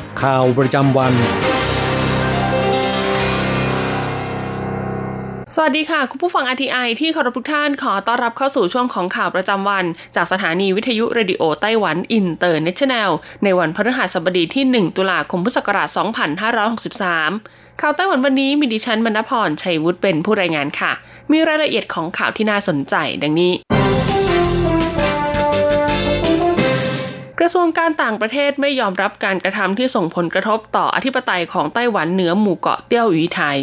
[0.21, 1.13] ข่าวประจำวัน
[5.55, 13.11] สวัสดีค่ะ คุณผู้ฟัง RTI ที่เคารพทุกท่านขอต้อนรับเข้าสู่ช่วงของข่าวประจำวัน จากสถานีวิทยุเรดิโอไต้หวันอินเตอร์เนชั่นแนล
[13.43, 15.87] ในวันพฤหัสบดีที่ 1 ตุลาคมพุทธศักราช
[16.83, 20.91] 2563 ข่าวไต้หวันวันนี้มีดิฉันบรรณพรชัยวุฒิเป็นผู้รายงานค่ะ
[21.31, 23.53] มีรายละเอียดของข่าวที่น่าสนใจดังนี้
[27.43, 33.59] กระทรวงการต่างประเทศไม่ยอมรับการกระทำที่ส่งผลกระทบต่ออธิปไตยของไต้หวันเหนือหมู่เกาะเตี้ยวหวีไทย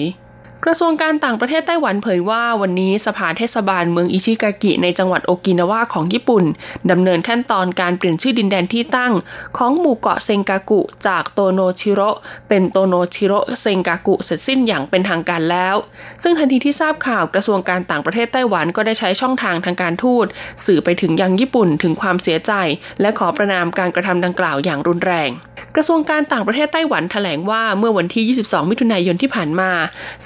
[0.65, 6.45] กระทรวงการต่างประเทศไต้หวันเผยว่าวันนี้สภาเทศบาลเมืองอิชิกากิในจังหวัดโอกินาวาของญี่ปุ่น
[6.91, 9.13] ดำเนินขั้นตอนการเปลี่ยนชื่อดินแดนที่ตั้ง
[9.57, 12.01] ของหมู่เกาะเซงกากุ จากโตโนชิโร
[12.49, 15.75] เป็นโตโนชิโรเซงกากุเสร็จสิ้นอย่างเป็นทางการแล้ว
[16.23, 20.27] ซึ่งทันทีที่ทราบข่าวกระทรวงการต่างประเทศไต้หวันก็ได้ใช้ช่องทางทางการทูต
[20.65, 22.53] สื่อไปถึงยังญี่ปุ่นถึงความเสียใจ
[23.01, 25.31] และขอประนามการกระทำดังกล่าวอย่างรุนแรง
[25.77, 29.71] กระทรวงการต่างประเทศไต้หวันแถลงว่าเมื่อวันที่ 22 มิถุนายนที่ผ่านมา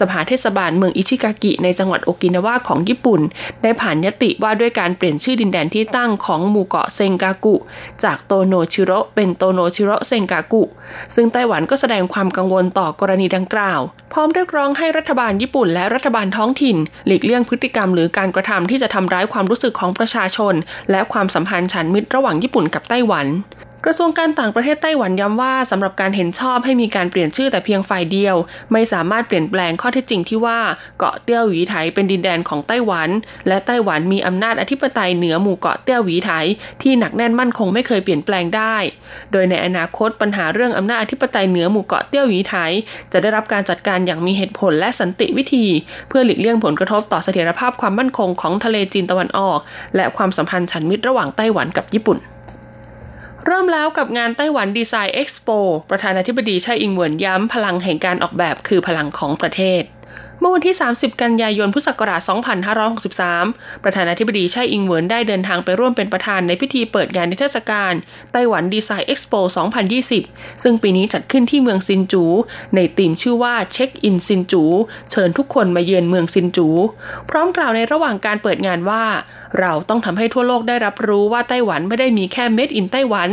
[0.00, 3.20] สภาเทศบาลเมืองอิชิกากิในจังหวัดโอกินาวาของญี่ปุ่น
[3.62, 7.56] ได้ผ่านญัตติว่าด้วยการเปลี่ยนชื่อดินแดนที่ตั้งของหมู่เกาะเซงกากุ
[8.04, 10.62] จากโตโนชิโรเป็นโตโนชิโรเซงกากุ
[11.14, 13.80] ซึ่งไต้หวันก็แสดงความกังวลต่อกรณีดังกล่าว
[14.12, 16.76] พร้อมเรียกร้องให้รัฐบาลญี่ปุ่นและรัฐบาลท้องถิ่น
[17.06, 20.54] หลีกเลี่ยงพฤติกรรมหรือการกระทำที่จะทำร้ายความรู้สึกของประชาชน
[20.90, 23.26] และความสัมพันธ์ฉันมิตรระหว่างญี่ปุ่นกับไต้หวัน
[23.86, 28.36] กระทรวงการต่างประเทศไต้หวันย้ำว่าสำหรับการเห็นชอบให้มีการเปลี่ยนชื่อแต่เพียงฝ่ายเดียว
[28.72, 30.58] ไม่สามารถเปลี่ยนแปลงข้อเท็จจริงที่ว่า
[30.98, 33.08] เกาะเตี้ยวหวีไถเป็นดินแดนของไต้หวัน
[33.48, 36.30] และไต้หวันมีอำนาจอธิปไตยเหนือหมู่เกาะเตี้ยวหวีไถ
[36.82, 38.76] ที่หนักแน่นมั่นคงไม่เคยเปลี่ยนแปลงได้
[39.32, 42.54] โดยในอนาคตปัญหาเรื่องอำนาจอธิปไตยเหนือหมู่เกาะเตี้ยวหวีไถ
[43.12, 45.66] จะได้รับการจัดการอย่างมีเหตุผลและสันติวิธี
[46.08, 49.58] เพื่อหลีกเลี่ยงผลกระทบต่อเสถียรภาพความมั่นคงของทะเลจีนตะวันออก
[49.96, 52.18] และความสัมพันธ์ฉันมิตรระหว่างไต้หวันกับญี่ปุ่น
[53.46, 55.48] เริ่มแล้วกับงานไต้หวันดีไซน์เอ็กซ์โป
[55.90, 59.82] ประธานาธิบดีไช่อิงเหวินย้ำพลังแห่งการออกแบบคือพลังของประเทศ
[60.42, 62.20] เมื่อวันที่ 30 กันยายน พุทธศักราช
[63.02, 67.92] 2563 ประธานาธิบดีไช่อิงเหวินได้เดินทางไปร่วมเป็นประธานในพิธีเปิดงานนิทรรศการ
[68.32, 69.34] Taiwan Design Expo
[69.98, 72.24] 2020 ซึ่งปีนี้จัดขึ้นที่เมืองซินจู
[72.74, 74.64] ในธีมชื่อว่า Check in ซินจู
[75.10, 76.68] เชิญทุกคนมาเยือนเมืองซินจู
[77.30, 79.04] พร้อมกล่าวในระหว่างการเปิดงานว่า
[79.60, 83.28] เราต้องทำให้ทั่วโลกได้รับรู้ว่าไต้หวันไม่ได้มีแค่ Made in Taiwan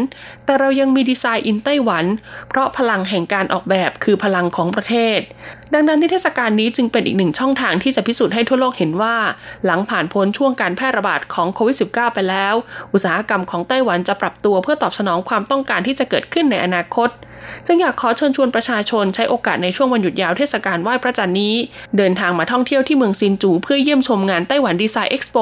[0.46, 2.06] แต่เรายังมี Design in Taiwan
[2.50, 5.20] เพราะพลังแห่งการออกแบบคือพลังของประเทศ
[5.74, 9.16] ดังนั้นนิทรรศการนี้จึงเป็นอีกหนึ่งช่องทางที่จะพิสูจน์ให้ทั่วโลกเห็นว่า
[9.66, 12.54] หลังผ่านพ้นช่วงการแพร่ระบาดของโควิด -19 ไปแล้ว
[12.94, 17.10] อุตสาหกรรมของไต้หวันจะปรับตัวเพื่อตอบสนองความต้องการที่จะเกิดขึ้นในอนาคต
[17.66, 21.56] จึงอยากขอเชิญชวนประชาชนใช้โอกาสในช่วงวันหยุดยาวเทศกาลไหว้พระจันทร์นี้
[21.98, 25.36] เดินทางมาท่องเที่ยวที่เมืองซินจูเพื่อเยี่ยมชมงานไต้หวันดีไซน์เอ็กซ์โป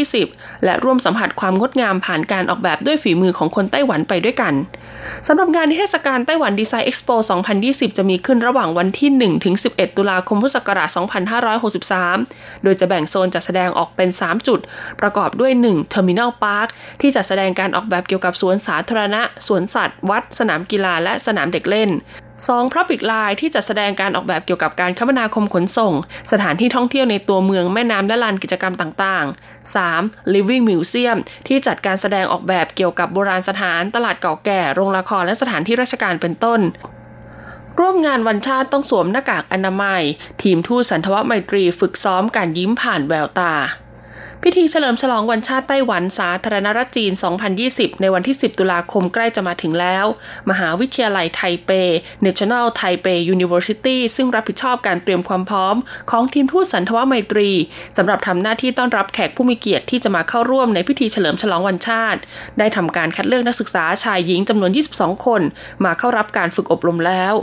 [0.00, 4.54] 2020 และร่วมสัมผัสความงดงามผ่านการออกแบบด้วยฝีมือของคนไต้หวันไปด้วยกัน
[5.26, 7.10] สำหรับงานนิทรรศการไต้หวันดีไซน์เอ็กซ์โป
[7.54, 10.88] 2020 จะมีขึ้นระหว่างวันที่1ถึง11 ตุลาคมพุทธศักราช
[11.56, 14.60] 2563 โดยจะแบ่งโซนจัดแสดงออกเป็น 3 จุด
[15.00, 15.92] ประกอบด้วย 1.
[15.92, 16.68] Terminal Park
[17.00, 21.90] ที่จัดแสดงการออกแบบเกี่ยวกับสวนสาธารณะ สวนสัตว์ วัด สนามกีฬาและสนามเด็กเล่น
[22.30, 22.72] 2.
[22.72, 25.92] พระปิกลายที่จัดแสดงการออกแบบเกี่ยวกับการคมนาคมขนส่ง
[26.32, 30.32] สถานที่ท่องเที่ยวในตัวเมืองแม่น้ำและลานกิจกรรมต่างๆ 3.
[30.34, 36.60] Living Museum ที่จัดการแสดงออกแบบเกี่ยวกับโบราณสถานตลาดเก่าแก่ โรงละครและสถานที่ราชการเป็นต้น
[37.80, 40.02] ร่วมงานวันชาติต้องสวมหน้ากากอนามัย
[40.42, 43.54] ทีมทูตสันทวไมตรีฝึกซ้อมการยิ้มผ่านแววตา
[44.44, 47.12] พิธีเฉลิมฉลองวันชาติไต้หวันสาธารณรัฐจีน
[47.56, 50.06] 2020 ในวันที่ 10 ตุลาคมใกล้จะมาถึงแล้ว
[50.50, 51.70] มหาวิทยาลัยไทเป
[52.26, 55.76] National Taipei University ซึ่งรับผิดชอบการเตรียมความพร้อม
[56.10, 57.50] ของทีมทูตสันทวไมตรี
[57.96, 62.20] สำหรับทำหน้าที่ต้อนรับแขกผู้มีเกียรติที่จะมาเข้าร่วมในพิธีเฉลิมฉลองวันชาติ
[62.58, 65.42] ได้ทำการคัดเลือกนักศึกษาชายหญิงจำนวน 22 คน
[65.84, 67.34] มาเข้ารับการฝึกอบรมแล้ว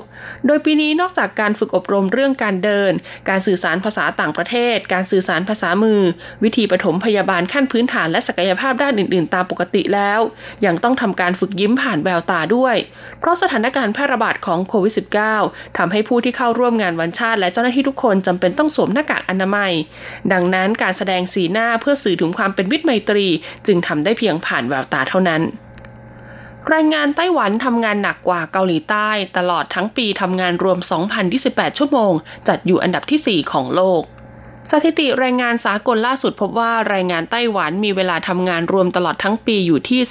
[0.46, 2.92] โดยปีนี้นอกจากการฝึกอบรมเรื่องการเดิน
[3.30, 6.02] การสื่อสารภาษาต่างประเทศ การสื่อสารภาษามือ
[6.46, 10.20] วิธีปฐมพยาบาลขั้นพื้นฐานและศักยภาพด้านอื่น ๆ ตามปกติแล้ว
[10.66, 12.76] ยังต้องทำการฝึกยิ้มผ่านแววตาด้วย
[13.20, 14.94] เพราะสถานการณ์แพร่ระบาดของโควิด
[15.36, 19.72] -19 ทำให้ผู้ที่เข้าร่วมงานวันชาติ และเจ้าหน้าที่ทุกคนจำเป็นต้องสวมหน้ากากอนามัย
[20.34, 23.28] ดังนั้นการแสดงสีหน้าเพื่อสื่อถึงความเป็นมิตรไมตรี
[23.68, 25.44] จึงทำได้เพียงผ่านแววตาเท่านั้น
[26.72, 30.80] แรายงานไต้หวันทำงานหนักกว่าเกาหลีใต้ ตลอดทั้งปีทำงานรวม
[31.30, 32.14] 2,028 ชั่วโมง
[32.48, 34.02] จัดอยู่อันดับที่ 4 ของโลก
[34.72, 40.02] สถิติแรายงานสากลล่าสุดพบว่าแรายงานไต้หวันมีเวลาทำงานรวมตลอดทั้งปีอยู่ที่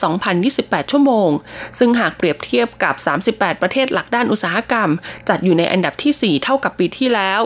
[0.57, 1.31] 2,028 ชั่วโมง
[1.79, 2.95] ซึ่งหากเปรียบเทียบกับ
[3.29, 4.91] 38 ประเทศหลักด้านอุตสาหกรรม
[5.29, 7.41] จัดอยู่ในอันดับที่ 4 เท่ากับปีที่แล้ว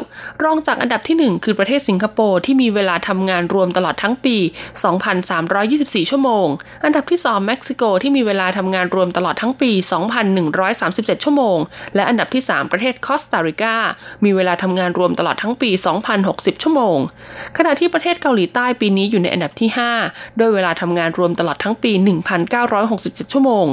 [0.45, 4.37] รองจากอันดับที่ 1 คือประเทศสิงคโปร์ที่มีเวลาทำงานรวมตลอดทั้งปี
[5.03, 6.47] 2,324 ชั่วโมง
[6.85, 9.71] อันดับที่ 2 เม็กซิโกที่มีเวลาทำงานรวมตลอดทั้งปี
[10.49, 11.59] 2,137 ชั่วโมง
[11.95, 13.75] และอันดับที่ 3 ประเทศคอสตาริกา
[14.25, 15.71] มีเวลาทำงานรวมตลอดทั้งปี
[16.17, 16.99] 2,060 ชั่วโมง
[17.57, 19.69] ขณะที่ประเทศเกาหลีใต้ปีนี้อยู่ในอันดับที่
[20.03, 21.93] 5โดยเวลาทำงานรวมตลอดทั้งปี
[22.63, 23.67] 1,967 ชั่วโมง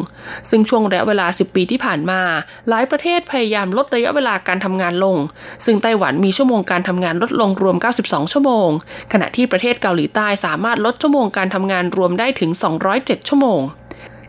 [0.49, 2.21] ซึ่งช่วงระยะเวลา 10 ปีที่ผ่านมา
[2.69, 5.17] หลายประเทศพยายามลดระยะเวลาการทำงานลง
[5.65, 8.69] ซึ่งไต้หวันมีชั่วโมงการทำงานลดลงรวม 92 ชั่วโมง
[9.13, 12.51] ขณะที่ประเทศเกาหลีใต้สามารถลดชั่วโมงการทำงานรวมได้ถึง
[12.89, 13.61] 207 ชั่วโมง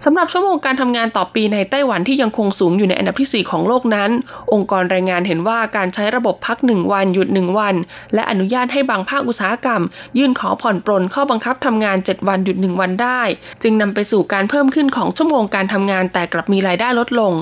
[0.05, 4.11] สำหรับชั่วโมงการทำงานต่อปีในไต้หวันที่ยังคงสูงอยู่ในอันดับที่ 4 ของโลกนั้น
[4.53, 7.75] องค์กรรายงานเห็นว่าการใช้ระบบพัก 1 วันหยุด 1 วัน
[8.15, 9.83] และอนุญาตให้บางภาคอุตสาหกรรม
[10.19, 13.21] ยื่นขอผ่อนปรนข้อบังคับทำงาน 7 วันหยุด 1 วันได้
[13.63, 17.33] จึงนำไปสู่การเพิ่มขึ้นของชั่วโมงการทำงานแต่กลับมีรายได้ลดลง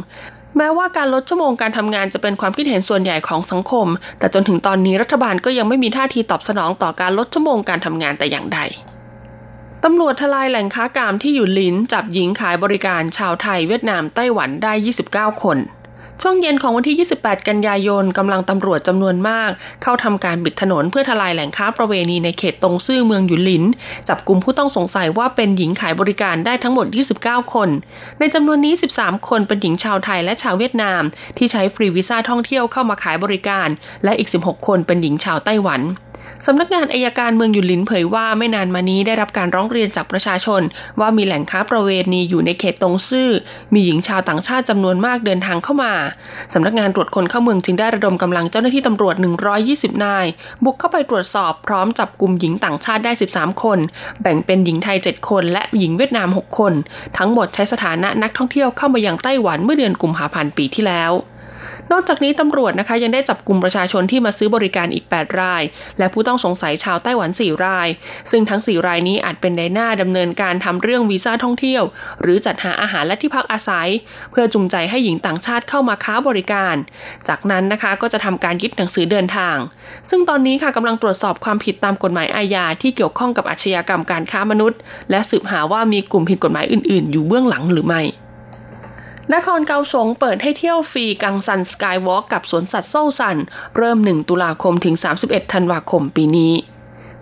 [0.57, 3.87] แม้ว่าการลดชั่วโมงการทำงานจะเป็นความคิดเห็นส่วนใหญ่ของสังคม
[4.19, 8.61] แต่จนถึงตอนนี้รัฐบาลก็ยังไม่มีท่าทีตอบสนองต่อการลดชั่วโมงการทำงานแต่อย่างใด
[9.89, 14.73] ตำรวจทลายแหล่งค้ากามที่อยู่ลินจับหญิงขายบริการชาวไทยเวียดนามไต้หวันได้
[15.33, 15.59] 29 คน
[16.23, 19.51] ช่วงเย็นของวันที่ 28 กันยายนกำลังตำรวจจำนวนมาก
[19.83, 23.65] เข้าทำการบิดถนนเพื่อทลายแหล่งค้าประเวณีในเขตตรงซื่อเมืองหยุนหลิน
[24.09, 26.87] จับกลุ่มผู้ต้องสงสัยว่าเป็นหญิงขายบริการได้ทั้งหมด
[27.21, 27.69] 29 คน
[28.19, 31.03] ในจำนวนนี้ 13 คนเป็นหญิงชาวไทยและชาวเวียดนาม
[31.39, 33.69] ที่ใช้ฟรีวีซ่าท่องเที่ยวเข้ามาขายบริการ
[34.05, 35.81] และอีก 16 คนเป็นหญิงชาวไต้หวัน
[36.45, 40.63] สำนักงานอายการเมืองยุนลินเผยว่าไม่นานมานี้ได้รับการร้องเรียนจากประชาชน
[41.01, 43.31] ว่ามีแหล่งค้าประเวณีอยู่ในเขตตงซื่อ
[43.75, 45.93] มีหญิงชาวต่างชาติจำนวนมากเดินทางเข้ามา
[46.53, 49.15] สำนักงานตรวจคนเข้าเมืองจึงได้ระดมกำลังเจ้าหน้าที่ตำรวจ
[49.61, 50.27] 120 นาย
[50.65, 53.79] บุกเข้าไปตรวจสอบพร้อมจับกลุ่มหญิงต่างชาติได้ 13 คน
[54.23, 56.73] แบ่งเป็นหญิงไทย 7 คน และหญิงเวียดนาม 6 คน
[57.19, 61.13] ทั้งหมดใช้สถานะนักท่องเที่ยวเข้ามายังไต้หวันเมื่อเดือนกุมภาพันธ์ปีที่แล้ว
[61.93, 65.63] นอกจากนี้ตำรวจนะคะยังได้จับกลุ่มประชาชนที่มาซื้อบริการอีก 8 ราย
[65.99, 67.89] และผู้ต้องสงสัยชาวไต้หวัน 4 ราย
[68.31, 71.83] ซึ่งทั้ง 4 รายนี้อาจเป็นในหน้าดำเนินการทำเรื่องวีซ่าท่องเที่ยว
[72.23, 73.89] หรือจัดหาอาหารและที่พักอาศัย
[74.31, 76.75] เพื่อจูงใจให้หญิงต่างชาติเข้ามาค้าบริการ
[77.29, 79.57] จากนั้นนะคะก็จะทำการยึดหนังสือเดินทาง
[80.11, 84.79] ซึ่งตอนนี้ค่ะกำลังตรวจสอบความผิดตามกฎหมายอาญาที่เกี่ยวข้องกับอาชญากรรมการค้ามนุษย์
[85.11, 88.03] และสืบหาว่ามีกลุ่มผิดกฎหมายอื่น ๆ อยู่เบื้องหลังหรือไม่
[89.35, 93.39] นครเกาสงเปิดให้เที่ยวฟรีกังซันสกายวอล์กกับสวนสัตว์โซ่ซัน
[93.77, 94.95] เริ่ม 1 ตุลาคมถึง
[95.25, 96.55] 31 ธันวาคมปีนี้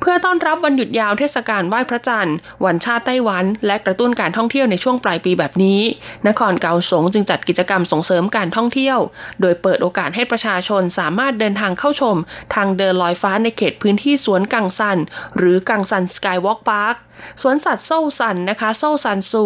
[0.00, 5.80] เพื่อต้อนรับวันหยุดยาวเทศกาลไหว้พระจันทร์ วันชาติไต้หวัน และกระตุ้นการท่องเที่ยวในช่วงปลายปีแบบนี้
[6.28, 8.98] นครเกาสงจึงจัดกิจกรรมส่งเสริมการท่องเที่ยว
[9.40, 12.16] โดยเปิดโอกาสให้ประชาชนสามารถเดินทางเข้าชม
[12.54, 14.98] ทางเดินลอยฟ้าในเขตพื้นที่สวนกังซัน
[15.36, 16.94] หรือกังซัน Skywalk Park
[17.42, 19.44] สวนสัตว์โซ่ซันนะคะโซ่ซัน Zoo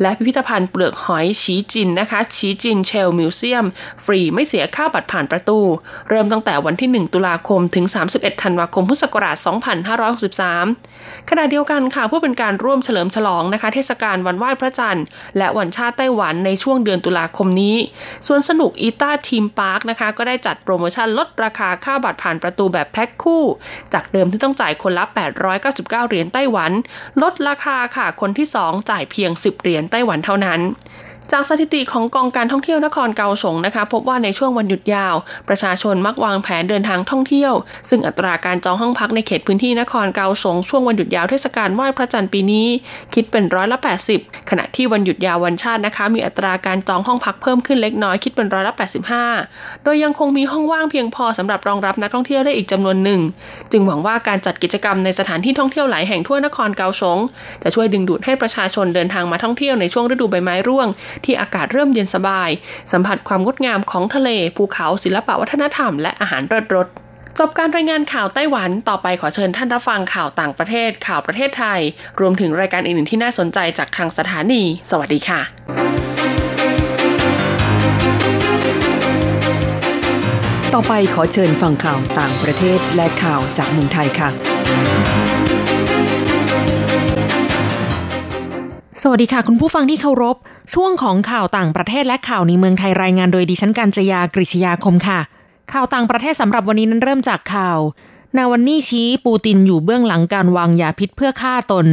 [0.00, 3.64] และพิพิธภัณฑ์เปลือกหอยชีจินนะคะชีจิน Shell Museum
[4.04, 5.58] ฟรีไม่เสียค่าบัตรผ่านประตู
[6.08, 7.84] เริ่มตั้งแต่วันที่ 1 ตุลาคมถึง
[8.14, 9.36] 31 ธันวาคมพุทธศักราช
[10.60, 10.99] 2563
[11.30, 15.04] ขณะเดียวกันค่ะเพื่อเป็นการร่วมเฉลิมฉลองนะคะ เทศกาลวันไหว้พระจันทร์
[15.38, 17.76] และวันชาติไต้หวันในช่วงเดือนตุลาคมนี้
[18.26, 23.44] สวนสนุก E-DA Theme Park นะคะ ก็ได้จัดโปรโมชั่นลดราคาค่าบัตรผ่านประตูแบบแพ็คคู่
[23.92, 25.04] จากเดิมที่ต้องจ่ายคนละ
[25.52, 26.72] 899 เหรียญไต้หวัน
[27.22, 30.60] ลดราคาค่ะคนที่ 2 จ่ายเพียง 10 เหรียญไต้หวันเท่านั้น
[31.32, 35.14] จากสถิติของกองการท่องเที่ยวนครเกาสงนะคะ พบว่าในช่วงวันหยุดยาว
[35.48, 37.52] ประชาชนมักวางแผนเดินทางท่องเที่ยว
[37.88, 42.66] ซึ่งอัตราการจองห้องพักในเขตพื้นที่นครเกาสงช่วงวันหยุดยาวเทศกาลไหว้พระจันทร์ปีนี้
[43.14, 43.78] คิดเป็นร้อยละ
[44.12, 48.74] 80 ขณะที่วันหยุดยาววันชาตินะคะ มีอัตราการจองห้องพักเพิ่มขึ้นเล็กน้อยคิดเป็นร้อยละ
[49.28, 53.20] 85 โดยยังคงมีห้องว่างเพียงพอสำหรับรองรับนักท่องเที่ยวได้อีกจำนวนหนึ่ง
[53.72, 57.18] จึงหวังว่าการจัดกิจกรรมในสถานที่ท่องเที่ยวหลายแห่งทั่วนครเกาสง
[57.62, 60.88] จะช่วยดึงดูดให้ประชาชนเดินทางมาท่องเที่ยวในช่วงฤดูใบไม้ร่วง
[61.24, 62.50] ที่อากาศเริ่มเย็นสบาย
[62.92, 66.88] สัมผัสความงดงามของทะเลภูเขาศิลปวัฒนธรรม และอาหารเลิศรส
[67.38, 71.80] จบการรายงานข่าวไต้หวันต่อไปขอเชิญท่านรับฟังข่าวต่างประเทศข่าวประเทศไทย
[72.20, 75.40] รวมถึงรายการอื่นๆที่น่าสนใจจากทางสถานี สวัสดีค่ะ
[80.74, 84.30] ต่อไปขอเชิญฟังข่าวต่างประเทศและข่าวจากเมืองไทยค่ะ
[88.98, 90.36] สวัสดีค่ะ คุณผู้ฟังที่เคารพ
[90.74, 95.20] ช่วงของข่าวต่างประเทศและข่าวในเมืองไทยรายงานโดยดิฉันกัญจยากริชยาคมค่ะ
[95.72, 97.78] ข่าวต่างประเทศสำหรับวันนี้นั้นเริ่มจากข่าว
[98.36, 101.86] นาวันนี่ชี้ปูตินอยู่เบื้องหลังการวางยาพิษเพื่อฆ่าตน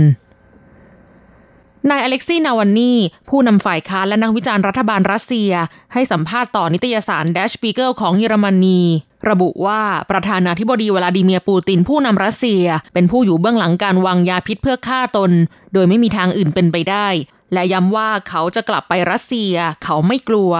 [1.89, 2.97] นายอเล็กซี่นาวันนี่
[3.29, 5.51] ผู้นำฝ่ายค้านและนักวิจารณ์รัฐบาลรัสเซีย
[5.93, 8.81] ให้สัมภาษณ์ต่อนิตยสาร Dash Spiegel ของเยอรมนี
[9.29, 12.63] ระบุว่าประธานาธิบดีวลาดิเมียร์ปูตินผู้นำรัสเซีย
[12.93, 15.31] เป็นผู้อยู่เบื้องหลังการวางยาพิษเพื่อฆ่าตน
[15.73, 17.07] โดยไม่มีทางอื่นเป็นไปได้
[17.53, 20.53] และย้ำว่าเขาจะกลับไปรัสเซีย เขาไม่กลัว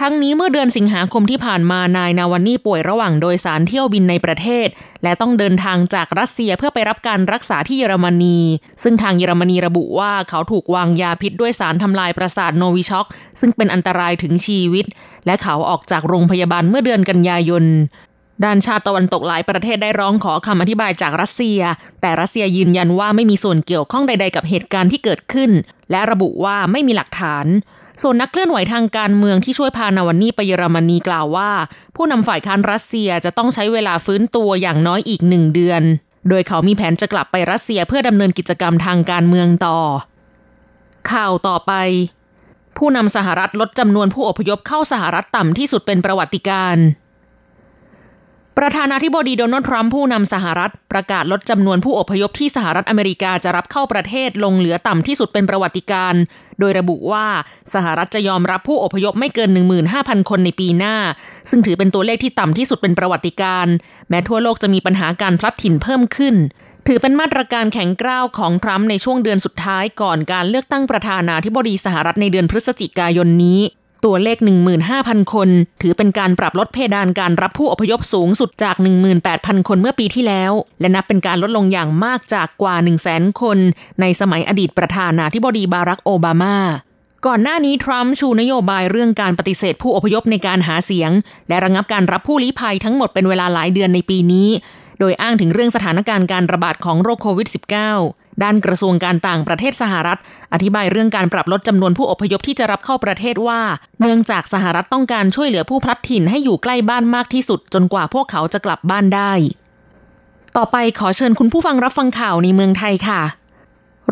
[0.00, 4.68] ทั้งนี้เมื่อเดือนสิงหาคมที่ผ่านมานายนาวันนี่ป่วยระหว่างโดยสารเที่ยวบินในประเทศ
[5.02, 8.38] และต้องเดินทางจากรัสเซียเพื่อไปรับการรักษาที่เยอรมนี
[8.82, 13.06] ซึ่งทางเยอรมนีระบุว่าเขาถูกวางยาพิษด้วยสารทำลายประสาทโนวิช็อก
[13.40, 14.86] ซึ่งเป็นอันตรายถึงชีวิต
[15.26, 17.64] และเขาออกจากโรงพยาบาลเมื่อเดือนกันยายน
[18.44, 21.60] ด้านชาติตะวันตกหลายประเทศได้ร้องขอคำอธิบายจากรัสเซีย
[22.00, 25.50] แต่รัสเซียยืนยันว่าไม่มีส่วนเกี่ยวข้องใด ๆ กับเหตุการณ์ที่เกิดขึ้น
[25.90, 27.46] และระบุว่าไม่มีหลักฐาน
[28.02, 31.50] ส่วนนักเคลื่อนไหวทางการเมืองที่ช่วยพานาวันนี่ไปเยอรมนีกล่าวว่า
[31.96, 35.82] ผู้นำฝ่ายค้านรัสเซียจะต้องใช้เวลาฟื้นตัวอย่างน้อยอีกหนึ่งเดือน
[36.28, 39.78] โดยเขามีแผนจะกลับไปรัสเซียเพื่อดำเนินกิจกรรมทางการเมืองต่อ
[41.10, 41.72] ข่าวต่อไป
[42.78, 46.86] ผู้นำสหรัฐลดจำนวนผู้อพยพเข้าสหรัฐต่ำที่สุดเป็นประวัติการณ์
[48.60, 56.20] ประธานาธิบดีโดนัลด์ทรัมป์ผู้นำสหรัฐ ประกาศลดจำนวนผู้อพยพที่สหรัฐอเมริกาจะรับเข้าประเทศลงเหลือต่ำที่สุดเป็นประวัติการ์
[56.60, 57.26] โดยระบุว่า
[57.74, 59.50] สหรัฐจะยอมรับผู้อพยพไม่เกิน
[59.90, 60.96] 15,000 คนในปีหน้า
[61.50, 63.72] ซึ่งถือเป็นตัวเลขที่ต่ำที่สุดเป็นประวัติการ์
[64.08, 66.34] แม้ทั่วโลกจะมีปัญหาการพลัดถิ่นเพิ่มขึ้น
[66.86, 73.60] ถือเป็นมาตรการแข็งกร้าวของทรัมป์ในช่วงเดือนสุดท้ายก่อนการเลือกตั้งประธานาธิบดีสหรัฐในเดือนพฤศจิกายนนี้
[74.04, 74.38] ตัวเลข
[74.84, 75.48] 15,000 คน
[75.82, 78.76] ถือเป็นการปรับลดเพดานการรับผู้อพยพสูงสุดจาก
[79.22, 82.76] 18,000 คนเมื่อปีที่แล้ว และนับเป็นการลดลงอย่างมากจากกว่า
[83.08, 83.58] 100,000 คน
[84.00, 86.56] ในสมัยอดีตประธานาธิบดีบารักโอบามา
[87.26, 91.10] ก่อนหน้านี้ทรัมป์ชูนโยบายเรื่องการปฏิเสธผู้อพยพในการหาเสียง
[91.48, 94.48] และระงับการรับผู้ลี้ภัยทั้งหมดเป็นเวลาหลายเดือนในปีนี้
[95.00, 100.18] โดยอ้างถึงเรื่องสถานการณ์การระบาดของโรคโควิด -19 ด้านกระทรวงการต่างประเทศสหรัฐ
[100.52, 103.60] อธิบายเรื่องการปรับลดจำนวนผู้อพยพที่จะรับเข้าประเทศว่า
[104.00, 109.32] เนื่องจากสหรัฐต้องการช่วยเหลือผู้พลัดถิ่นให้อยู่ใกล้บ้านมากที่สุด จนกว่าพวกเขาจะกลับบ้านได้
[110.56, 113.22] ต่อไปขอเชิญคุณผู้ฟังรับฟังข่าวในเมืองไทยค่ะ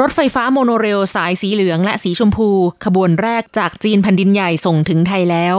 [0.01, 2.49] รถไฟฟ้าโมโนเรลสายสีเหลืองและสีชมพู
[2.85, 5.57] ขบวนแรกจากจีนแผ่นดินใหญ่ส่งถึงไทยแล้ว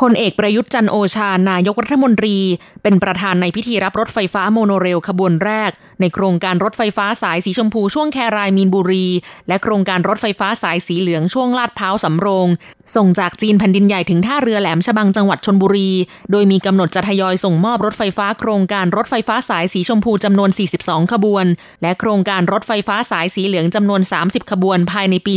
[0.00, 2.36] พลเอกประยุทธ์จันโอชานายกรัฐมนตรี
[2.84, 9.06] เป็นประธานในพิธีรับรถไฟฟ้าโมโนเรลขบวนแรก ในโครงการรถไฟฟ้าสายสีชมพูช่วงแครายมีนบุรี
[9.48, 12.48] และโครงการรถไฟฟ้าสายสีเหลืองช่วงลาดพร้าวสำโรง
[12.96, 15.90] ส่งจากจีนแผ่นดินใหญ่ถึงท่าเรือแหลมฉบังจังหวัดชนบุรี
[16.30, 20.50] โดยมีกำหนดจะทยอยส่งมอบรถไฟฟ้าโครงการรถไฟฟ้าสายสีชมพูจำนวน
[20.80, 21.46] 42 ขบวน
[21.82, 25.34] และโครงการรถไฟฟ้าสายสีเหลืองจำนวน 30 ขบวน ภายในปี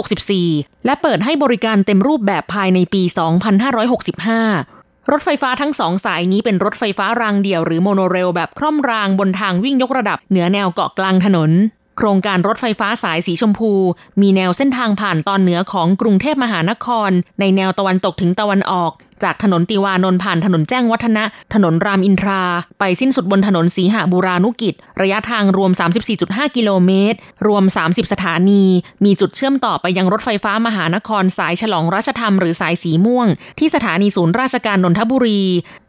[0.00, 4.73] 2564 และเปิดให้บริการเต็มรูปแบบภายในปี 2565
[5.12, 11.50] รถไฟฟ้าทั้งสองสายนี้เป็นรถไฟฟ้ารางเดี่ยวหรือโมโนเรลแบบคล่อมรางบนทางวิ่งยกระดับเหนือแนวเกาะกลางถนน
[11.98, 13.72] โครงการรถไฟฟ้าสายสีชมพู
[14.20, 18.92] มีแนวเส้นทางผ่านตอนเหนือของกรุงเทพมหานคร ในแนวตะวันตกถึงตะวันออก
[19.22, 22.42] จากถนนติวานนท์ผ่านถนนแจ้งวัฒนะ ถนนรามอินทรา
[22.78, 25.70] ไปสิ้นสุดบนถนนสีหบุรานุกิจ ระยะทางรวม
[26.14, 28.64] 34.5 กิโลเมตร รวม 30 สถานี
[29.04, 33.28] มีจุดเชื่อมต่อไปยังรถไฟฟ้ามหานครสายฉลองราชธรรมหรือสายสีม่วง
[33.58, 35.42] ที่สถานีศูนย์ราชการนนทบุรี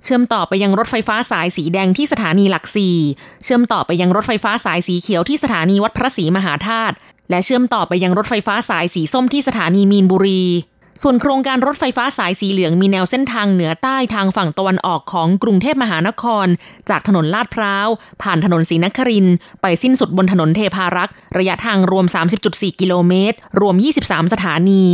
[0.03, 2.97] เชื่อมต่อไปยังรถไฟฟ้าสายสีแดงที่สถานีหลักสี่
[3.43, 6.95] เชื่อมต่อไปยังรถไฟฟ้าสายสีเขียวที่สถานีวัดพระศรีมหาธาตุ
[7.29, 10.43] และเชื่อมต่อไปยังรถไฟฟ้าสายสีส้มที่สถานีมีนบุรี
[11.01, 16.47] ส่วนโครงการรถไฟฟ้าสายสีเหลืองมีแนวเส้นทางเหนือใต้ทางฝั่งตะวันออกของกรุงเทพมหานคร
[16.89, 17.87] จากถนนลาดพร้าว
[18.21, 19.27] ผ่านถนนศรีนครินทร์
[19.61, 22.05] ไปสิ้นสุดบนถนนเทพารักษ์ ระยะทางรวม
[22.43, 23.75] 30.4 กิโลเมตร รวม
[24.05, 24.85] 23 สถานี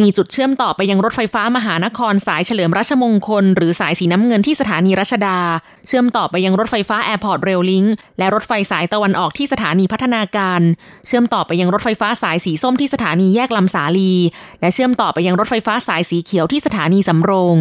[0.00, 5.38] มีจุดเชื่อมต่อไปยังรถไฟฟ้ามหานครสายเฉลิมราชมงคล หรือสายสีน้ำเงินที่สถานีรัชดา
[5.86, 7.84] เชื่อมต่อไปยังรถไฟฟ้าแอร์พอร์ตเรลลิงก์
[8.18, 10.60] และรถไฟสายตะวันออกที่สถานีพัฒนาการ
[11.06, 14.12] เชื่อมต่อไปยังรถไฟฟ้าสายสีส้มที่สถานีแยกลำสาลี
[14.60, 17.58] และเชื่อมต่อไปยังรถไฟฟ้าสายสีเขียวที่สถานีสำโรง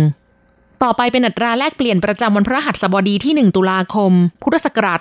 [0.86, 4.12] ต่อไปเป็นอัตราแลกเปลี่ยนประจำวันพระหัสบดีที่ 1 ตุลาคม
[4.44, 5.00] พุทธศักราช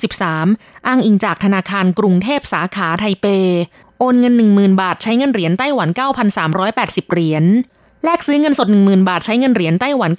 [0.00, 3.26] 2563 อ้างอิงจากธนาคารกรุงเทพสาขาไทเป
[3.98, 5.88] โอนเงิน 10,000 บาทใช้เงินเหรียญไต้หวัน
[6.50, 7.44] 9,380 เหรียญ
[8.04, 10.10] แลกซื้อเงินสด 10,000 บาทใช้เงินเหรียญไต้หวัน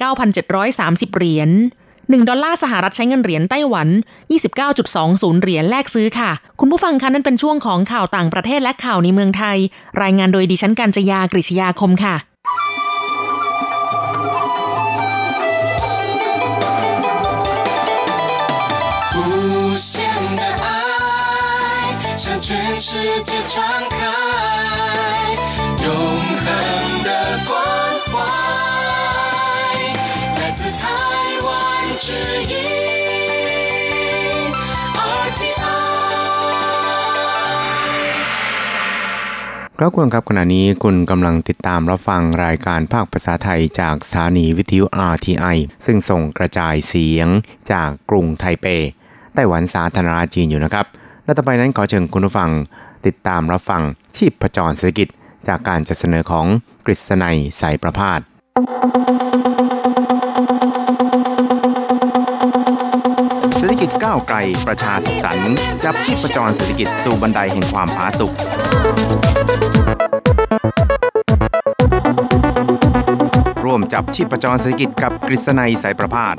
[0.53, 1.49] 9,730 เหรียญ
[1.89, 3.87] 1ดอลลาร์สหรัฐใช้เงินเหรียญไต้หวัน
[4.65, 9.57] 29.20 เหรียญแลกซื้อค่ะ คุณผู้ฟังคะนั่นเป็นช่วงของข่าวต่างประเทศและข่าวในเมืองไทย
[10.01, 12.15] รายงานโดยดิฉันกัญจยากริชยาคมค่ะ
[22.44, 23.96] 全世界传开
[25.82, 25.88] 永
[26.42, 27.10] 恒的
[27.48, 27.52] 关
[28.08, 28.12] 怀
[30.38, 30.82] 来自台
[31.46, 31.48] 湾
[31.98, 32.12] 之
[32.52, 32.54] 音
[35.24, 35.64] RTI
[39.78, 45.56] ครับคุณครับขณะนี้คุณกำลังติดตามรับฟังรายการภาคภาษาไทยจากสถานีวิทยุ RTI
[45.86, 47.28] ซึ่งส่งกระจายเสียง
[47.72, 48.66] จากกรุงไทเป
[49.34, 50.86] ไต้หวันสาธารณรัฐจีนอยู่นะครับ
[51.25, 52.49] และต่อไปนั้นขอเชิญคุณผู้ฟัง
[53.05, 53.81] ติดตามรับฟัง
[54.17, 55.07] ชีพประจรเศรษฐกิจ
[55.47, 56.45] จากการจัดเสนอของ
[56.85, 58.19] กฤษณัยสายประพาส
[63.57, 68.31] เศรษฐกิจก้าวไกลประชาสุขสันต์จับชีพประจรเศรษฐกิจสู่บันไดแห่งความผาสุก
[73.65, 76.35] ร่วมจับชีพประจรเศรษฐกิจกับกฤษณัยสายประพาส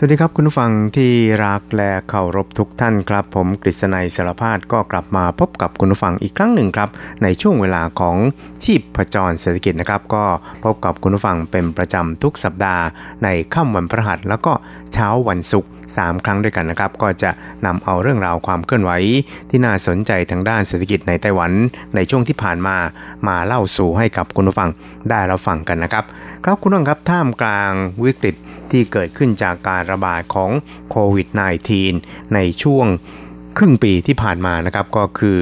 [0.00, 1.12] สวัสดีครับคุณผู้ฟังที่
[1.44, 6.90] รักและเคารพทุกท่านครับ ผมกฤษณัยสารพาดก็กลับมาพบกับคุณผู้ฟังอีกครั้งหนึ่งครับ
[7.22, 8.16] ในช่วงเวลาของ
[8.64, 10.24] ชีพประจรเศรษฐกิจนะครับ ก็
[10.64, 12.84] พบกับคุณผู้ฟังเป็นประจำทุกสัปดาห์
[13.24, 14.52] ในค่ำวันพฤหัสแล้วก็
[14.92, 17.30] เช้าวันศุกร์ 3 ครั้งด้วยกันนะครับ ก็จะ
[17.66, 18.92] นำเอาเรื่องราวความเคลื่อนไหว
[19.50, 21.52] ที่น่าสนใจทางด้านเศรษฐกิจในไต้หวัน
[21.94, 22.76] ในช่วงที่ผ่านมา
[23.28, 24.70] มาเล่าสู่ให้กับคุณผู้ฟัง
[25.10, 26.04] ได้รับฟังกันนะครับ
[26.44, 27.72] ครับคุณผู้ฟังครับท่ามกลาง
[28.04, 28.34] วิกฤต
[28.70, 30.50] ที่เกิดขึ้นจากการระบาดของ
[30.90, 31.28] โควิด
[31.80, 32.86] -19 ในช่วง
[33.58, 35.38] ครึ่งปีที่ผ่านมานะครับก็คือ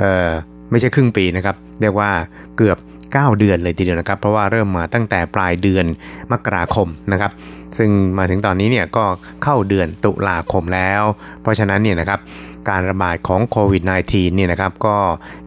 [0.00, 0.30] ออ
[0.70, 2.10] ไม่ใช่ครึ่งปีนะครับ เรียกว่า
[2.56, 2.78] เกือบ
[3.14, 5.84] 9 เดือนเลยทีเดียวนะครับ เพราะว่าเริ่มมาตั้งแต่ปลายเดือน
[6.32, 7.32] มกราคมนะครับ
[7.78, 9.04] ซึ่งมาถึงตอนนี้เนี่ยก็
[9.42, 11.02] เข้าเดือนตุลาคมแล้ว
[11.42, 12.20] เพราะฉะนั้นเนี่ยนะครับ
[12.68, 14.96] การระบาดของโควิด -19 เนี่ยนะครับก็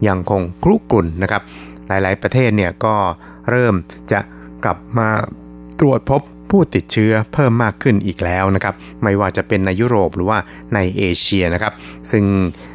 [0.07, 1.41] ยังคงคลุกกลุ่นนะครับ
[1.87, 2.95] หลายๆประเทศเนี่ยก็
[3.49, 3.75] เริ่ม
[4.11, 4.19] จะ
[4.63, 5.09] กลับมา
[5.79, 6.21] ตรวจพบ
[6.53, 10.39] ผู้ติดเชื้อเพิ่มมากขึ้นอีกแล้วนะครับ ไม่ว่าจะเป็นในยุโรปหรือว่า
[10.75, 11.73] ในเอเชียนะครับ
[12.11, 12.23] ซึ่ง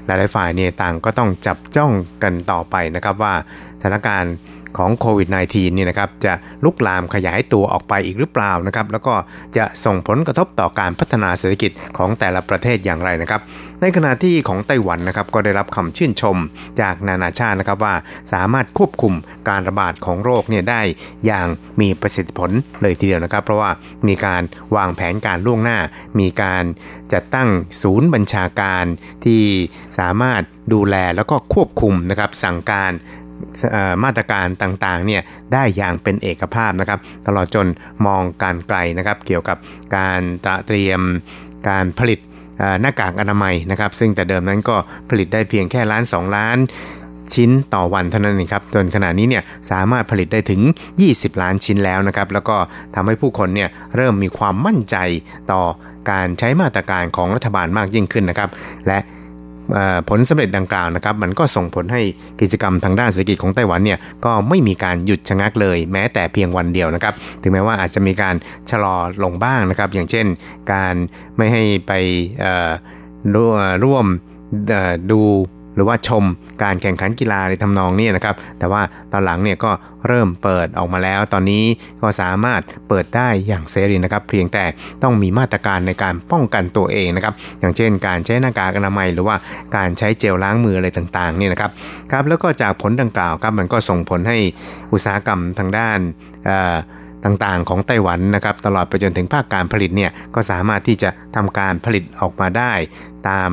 [0.06, 3.34] หลาย ๆ ฝ่ายเนี่ยต่างก็ต้องจับจ้องกันต่อไปนะครับว่า
[3.80, 4.34] สถานการณ์
[4.78, 6.32] ของโควิด -19 นี่นะครับจะ
[6.64, 9.14] ลุกลามขยายตัวออกไปอีกหรือเปล่านะครับแล้วก็
[9.56, 13.40] จะส่งผลกระทบต่อการพัฒนาเศรษฐกิจของแต่ละประเทศอย่างไรนะครับ
[13.80, 16.36] ในขณะที่ของไต้หวันนะครับก็ได้รับคำชื่นชม
[16.80, 17.94] จากนานาชาตินะครับว่า
[18.32, 19.14] สามารถควบคุม
[19.48, 20.80] การระบาดของโรคเนี่ยได้
[21.26, 21.46] อย่าง
[21.80, 22.50] มีประสิทธิผล
[22.82, 23.70] เลยทีเดียวนะครับ เพราะว่า
[24.08, 24.42] มีการ
[24.76, 25.78] วางแผนการล่วงหน้า
[26.20, 26.64] มีการ
[27.12, 27.48] จัดตั้ง
[27.82, 28.84] ศูนย์บัญชาการ
[29.24, 29.42] ที่
[29.98, 32.92] สามารถดูแลแล้วก็ควบคุมนะครับสั่งการ
[34.04, 37.66] มาตรการต่างๆเนี่ยได้อย่างเป็นเอกภาพนะครับ ตลอดจน
[38.06, 39.56] มองการไกลนะครับ เกี่ยวกับ
[39.96, 40.20] การ
[40.66, 41.00] เตรียม
[41.68, 42.18] การผลิต
[42.80, 44.76] หน้ากากอนามัยนะครับ ซึ่งแต่เดิมนั้นก็
[45.10, 46.58] ผลิตได้เพียงแค่ล้าน 2 ล้าน
[47.34, 50.60] ชิ้นต่อวันเท่านั้นเองครับจนขณะนี้เนี่ยสามารถผลิตได้ถึง
[51.02, 52.56] 20 ล้านชิ้นแล้วนะครับ แล้วก็
[52.94, 54.96] ทำให้ผู้คนเนี่ยเริ่มมีความมั่นใจ
[55.52, 55.62] ต่อ
[56.10, 58.50] การใช้มาตรการของรัฐบาลมากยิ่งขึ้นนะครับ
[58.86, 58.98] และ
[60.08, 62.02] ผลสำเร็จดังกล่าวนะครับ มันก็ส่งผลให้
[62.40, 68.34] กิจกรรมทางด้านเศรษฐกิจของไต้หวันเนี่ยก็ไม่มีการหยุดชะงักเลย แม้แต่เพียงวันเดียวนะครับ ถึงแม้ว่าอาจจะมีการ
[68.70, 70.26] ชะลอลงบ้างนะครับ อย่างเช่น
[70.72, 70.94] การ
[71.36, 71.92] ไม่ให้ไป
[73.84, 74.06] ร่วม
[75.12, 75.22] ดู
[75.74, 76.24] หรือว่าชม
[76.62, 78.82] การแข่งขันกีฬาในทำนองนี้นะครับ แต่ว่า
[79.12, 79.70] ตอนหลังเนี่ยก็
[80.08, 81.64] เริ่มเปิดออกมาแล้ว ตอนนี้
[82.02, 84.64] ก็สามารถเปิดได้อย่างเสรีนะครับ เพียงแต่
[85.02, 89.36] ต้องมีมาตรการในการป้องกันตัวเองนะครับ อย่างเช่น การใช้หน้ากากอนามัย หรือว่า
[89.76, 91.70] การใช้เจลล้างมืออะไรต่างๆนี่นะครับ
[92.12, 94.38] ครับ แล้วก็จากผลดังกล่าวครับมันก็ส่งผลให้
[94.92, 95.98] อุตสาหกรรมทางด้าน
[97.24, 102.72] ต่างๆ ของไต้หวันนะครับตลอดไปจนถึงภาคการผลิตเนี่ยก็สามารถที่จะทำการผลิตออกมาได้
[103.28, 103.50] ตาม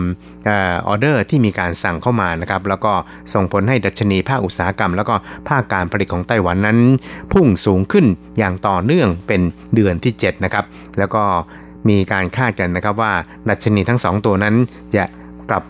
[0.50, 2.94] ออเดอร์ที่มีการสั่งเข้ามานะครับแล้วก็
[3.34, 5.16] ส่งผลให้ดัชนีภาคอุตสาหกรรม แล้วก็
[5.50, 6.80] ภาคการผลิตของไต้หวันนั้น
[7.34, 8.06] พุ่งสูงขึ้น
[8.38, 9.42] อย่างต่อเนื่องเป็น
[9.76, 10.66] เดือนที่ 7 นะครับ
[11.00, 11.24] แล้วก็
[11.90, 13.14] มีการคาดกันนะครับว่า
[13.50, 14.56] ดัชนีทั้ง 2 ตัวนั้น
[14.96, 15.04] จะ
[15.50, 15.64] กลับ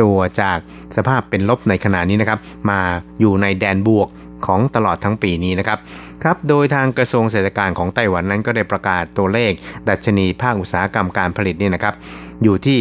[0.00, 0.58] ตัวจาก
[0.96, 2.38] สภาพเป็นลบในขณะนี้นะครับ
[2.70, 2.80] มา
[3.20, 4.08] อยู่ในแดนบวก
[4.46, 5.78] ของตลอดทั้งปีนี้นะครับ
[6.22, 9.52] ครับ โดยทางกระทรวงเศรษฐการของไต้หวันนั้นก็ได้ประกาศตัวเลข
[9.88, 11.94] ดัชนีภาคอุตสาหกรรมการผลิตนี่นะครับ
[12.42, 12.78] อยู่ที่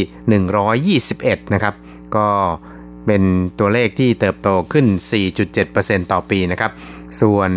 [0.99, 1.73] 121 นะครับ
[2.15, 2.27] ก็
[3.05, 3.23] เป็น
[3.59, 4.85] ตัวเลขที่เติบโตขึ้น
[5.49, 6.71] 4.7%ต่อปีนะครับ
[7.21, 7.49] ส่วน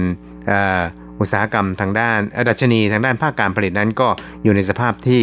[1.20, 4.08] อุตสาหกรรมทางด้านดัชนีทางด้านภาคการผลิตนั้นก็
[4.42, 5.22] อยู่ในสภาพที่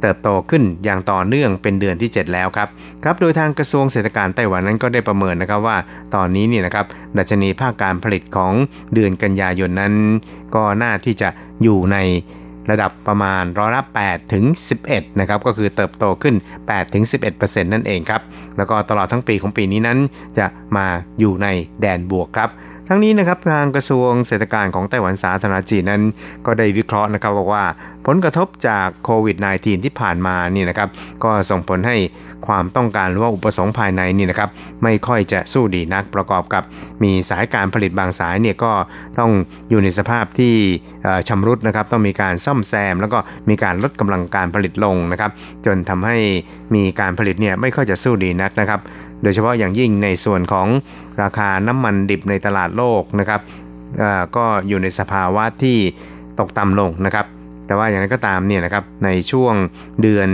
[0.00, 2.68] เติบโตขึ้นอย่างต่อเนื่องเป็นเดือนที่ 7 แล้วครับ
[3.04, 5.76] ครับโดยทางกระทรวงเศรษฐการไต้หวันนั้นก็ได้ประเมินนะครับว่า
[6.14, 6.86] ตอนนี้เนี่ยนะครับ
[7.18, 8.52] ดัชนีภาคการผลิตของ
[8.94, 9.94] เดือนกันยายนนั้น
[10.54, 11.28] ก็น่าที่จะ
[11.62, 11.98] อยู่ใน
[12.70, 14.44] ระดับประมาณร้อยละ8ถึง
[14.82, 16.34] 11 นะครับ ก็คือเติบโตขึ้น
[16.64, 18.22] 8ถึง 11%นั่นเองครับ
[18.56, 19.98] แล้วก็ตลอดทั้งปีของปีนี้นั้น
[20.38, 20.86] จะมา
[21.20, 21.48] อยู่ใน
[21.80, 22.50] แดนบวกครับ
[22.92, 26.02] ทั้งนี้นะครับทางกระทรวงเศรษฐการของไต้หวันสาธารณจีนนั้น
[26.46, 27.64] ก็ได้วิเคราะห์นะครับบอกว่า
[28.06, 30.88] ผลกระทบจากโควิด -19 ที่ผ่านมานี่นะครับ
[31.24, 31.96] ก็ส่งผลให้
[32.46, 34.50] ความต้องการหรือว่าอุปสงค์ภายในนี่นะครับ
[34.82, 36.62] ไม่ค่อยจะสู้ดีนักประกอบกับ
[37.02, 38.72] มีสายการผลิตบางสายเนี่ยก็
[39.18, 39.30] ต้อง
[39.70, 40.54] อยู่ในสภาพที่
[41.28, 45.30] ชำรุดนะครับต้องมีการซ่อมแซม แล้วก็มีการลดกำลังการผลิตลงนะครับ
[45.66, 46.16] จนทำให้
[46.74, 48.80] มีการผลิตเนี่ยไม่ค่อยจะสู้ดีนักนะครับ
[49.22, 50.66] โดยเฉพาะอย่างยิ่งในส่วนของ
[51.22, 53.40] ราคาน้ำมันดิบในตลาดโลกนะครับ
[54.36, 55.78] ก็อยู่ในสภาวะที่
[56.40, 57.26] ตกต่ำลงนะครับ
[57.66, 59.54] แต่ว่าอย่างนั้นก็ตามเนี่ยนะครับในช่วง
[60.02, 60.28] เดือน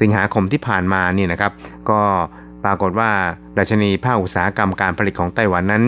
[0.00, 1.52] สิงหาคมที่ผ่านมาเนี่ยนะครับ
[1.90, 2.00] ก็
[2.64, 3.10] ปรากฏว่า
[3.58, 5.84] ดัชนีภาคอุตสาหกรรมการผลิตของไต้หวันนั้น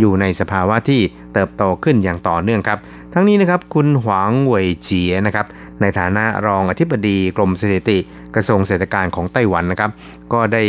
[0.00, 1.00] อยู่ในสภาวะที่
[1.34, 2.78] เติบโตขึ้นอย่างต่อเนื่องครับ
[3.14, 5.46] ทั้งนี้นะครับคุณหวางเว่ยเจียนะครับ
[5.80, 7.98] ในฐานะรองอธิบดีกรมสถิติ
[8.34, 9.90] กระทรวงเศรษฐการของไต้หวันนะครับ
[10.32, 10.62] ก็ได้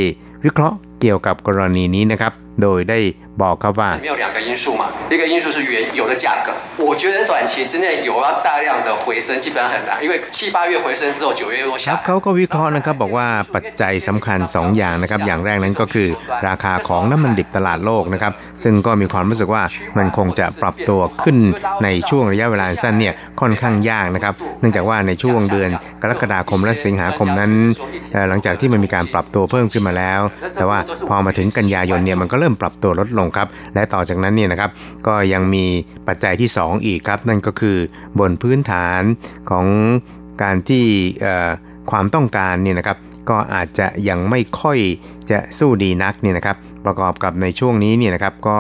[0.44, 3.00] วิเคราะห์ เกี่ยวกับกรณีนี้นะครับ โดยได้
[3.42, 3.90] บอกครับว่า
[11.88, 16.08] ครับเขาก็วิเคราะห์นะครับบอกว่าปัจจัยสำคัญ 2 อย่างนะครับ อย่างแรกนั้นก็คือ
[16.48, 19.64] ราคาของน้ำมันดิบตลาดโลกนะครับ ซึ่งก็มีความรู้สึกว่า
[19.98, 21.38] มันคงจะปรับตัวขึ้น
[21.84, 25.70] ในช่วงระยะเวลาสั้นเนี่ยค่อนข้างยากนะครับ เนื่องจากว่าในช่วงเดือน
[26.02, 27.52] กรกฎาคมและสิงหาคมนั้น
[28.30, 30.22] หลังจากที่มันมีการปรับตัวเพิ่มขึ้นมาแล้ว
[30.58, 34.72] แต่ว่าพอมาถึงกันยายนเนี่ยมันก็เริ่มปรับตัวลดลงครับ และต่อจากนั้นเนี่ยนะครับ
[35.08, 35.66] ก็ยังมี
[36.08, 37.78] ปัจจัยที่ 2 อีกครับ นั่นก็คือ
[38.20, 39.02] บนพื้นฐาน
[39.50, 39.66] ของ
[40.44, 40.86] การที่
[41.92, 42.98] ความต้องการเนี่ยนะครับ
[43.30, 44.80] ก็อาจจะยังไม่ค่อย
[45.32, 48.60] จะสู้ดีนักเนี่ยนะครับประกอบกับในช่วงนี้เนี่ยนะครับก็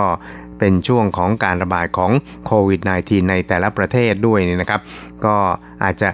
[0.59, 2.11] เป็นช่วงของการระบาดของ
[2.45, 4.81] โควิด -19 ในแต่ละประเทศด้วยเนี่ยนะครับ
[5.25, 5.35] ก็
[5.83, 6.09] อาจจะ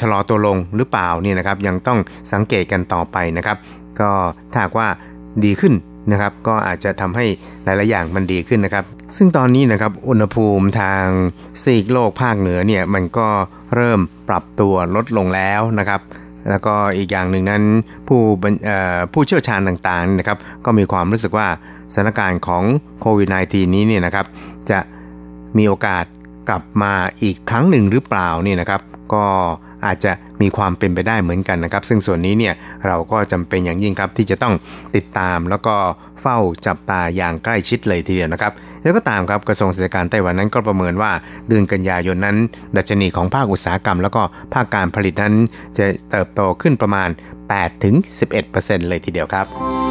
[0.00, 1.98] ชะลอตัวลงหรือเปล่าเนี่ยนะครับยังต้อง
[2.32, 3.56] สังเกตกันต่อไปนะครับ
[4.00, 4.10] ก็
[4.52, 4.88] ถ้าว่า
[5.44, 5.74] ดีขึ้น
[6.12, 7.24] นะครับก็อาจจะทำให้
[7.64, 8.84] หลายๆอย่างมันดีขึ้นนะครับ
[9.16, 11.06] ซึ่งตอนนี้นะครับอุณหภูมิทาง
[11.62, 13.28] ซีกโลกภาคเหนือเนี่ยมันก็
[13.74, 16.00] เริ่มปรับตัวลดลงแล้วนะครับ
[16.50, 17.62] แล้วก็อีกอย่างหนึ่งนั้น
[18.08, 18.20] ผู้
[19.12, 21.48] ผู้เชี่ยวชาญต่างๆนะครับก็มีความรู้สึกว่า
[21.92, 22.62] สถานการณ์ของ
[23.00, 24.26] โควิด -19 นี้เนี่ยนะครับ
[24.70, 24.78] จะ
[25.58, 26.04] มีโอกาส
[26.48, 26.92] กลับมา
[27.22, 28.80] อีกครั้งหนึ่งหรือเปล่านี่นะครับ
[29.14, 29.24] ก็
[29.86, 32.54] อาจจะมีความเป็นไปได้เหมือนกันนะครับ ซึ่งส่วนนี้เนี่ย
[32.86, 34.54] เราก็จำเป็นอย่างยิ่งครับที่จะต้อง
[34.96, 35.74] ติดตามแล้วก็
[36.20, 41.10] เฝ้าจับตาอย่างใกล้ชิดเลยทีเดียวนะครับ แล้วก็ตามครับกระทรวงเศรษฐการไต้หวันนั้นก็ประเมินว่า
[41.48, 42.36] เดือนกันยายนนั้น
[42.76, 44.22] ดัชนีของภาคอุตสาหกรรม แล้วก็
[44.54, 45.34] ภาคการผลิตนั้น
[45.78, 47.08] จะเติบโตขึ้นประมาณ
[47.78, 49.85] 8-11%เลยทีเดียวครับ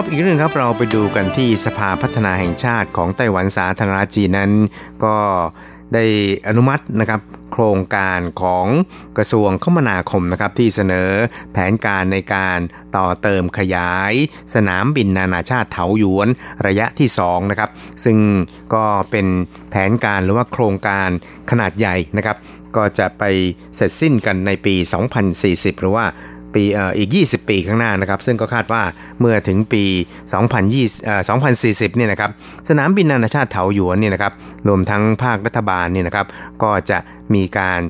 [0.00, 4.52] ครับอีกเรื่องครับเราไปดูกันที่สภาพัฒนาแห่งชาติของไต้หวันสาธารณจีนนั้น
[5.04, 5.16] ก็
[5.94, 6.04] ได้
[6.48, 7.20] อนุมัตินะครับ
[7.52, 8.66] โครงการของ
[9.16, 11.10] กระทรวงคมนาคมนะครับที่เสนอ
[11.52, 12.58] แผนการในการ
[12.96, 14.12] ต่อเติมขยาย
[14.54, 16.28] สนามบินนานาชาติเถาหยวน
[16.66, 17.70] ระยะที่2นะครับ
[18.04, 18.18] ซึ่ง
[18.74, 19.26] ก็เป็น
[19.70, 21.08] แผนการหรือว่าโครงการ
[21.50, 22.36] ขนาดใหญ่นะครับ
[22.76, 23.24] ก็จะไป
[23.76, 24.74] เสร็จสิ้นกันในปี
[25.28, 26.06] 2040 หรือว่า
[26.54, 26.64] ปี
[26.98, 28.82] อีก 20 ปีข้างหน้านะครับซึ่งก็คาดว่า
[29.20, 29.84] เมื่อถึงปี
[30.66, 32.30] 2020 2040เนี่ยนะครับ
[32.68, 34.32] สนามบินนานาชาติเถาหยวนเนี่ยนะครับ
[34.68, 36.26] รวมทั้งภาครัฐบาลเนี่ยนะครับ
[36.62, 36.98] ก็จะ
[37.34, 37.80] มีการ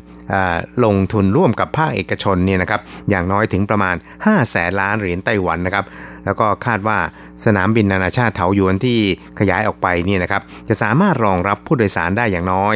[0.85, 5.85] ลงทุนร่วมกับภาคเอกชนเนี่ยนะครับอย่างน้อยถึงประมาณ 5 แสนล้านเหรียญไต้หวันนะครับ
[6.27, 6.99] แล้วก็คาดว่า
[7.45, 8.99] สนามบินนานาชาติเถาหยวนที่
[9.39, 12.75] ขยายออกไปเนี่ยนะครับจะสามารถรองรับผู้โดยสารได้อย่างน้อย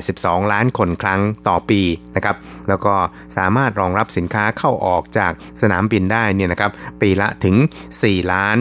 [0.00, 1.80] 82 ล้านคนครั้งต่อปี
[2.16, 2.36] นะครับ
[2.68, 2.94] แล้วก็
[3.36, 7.56] สามารถรองรับสินค้าเข้าออกจากสนามบินได้เนี่ยนะครับปีละถึง
[7.94, 8.56] 4 ล้าน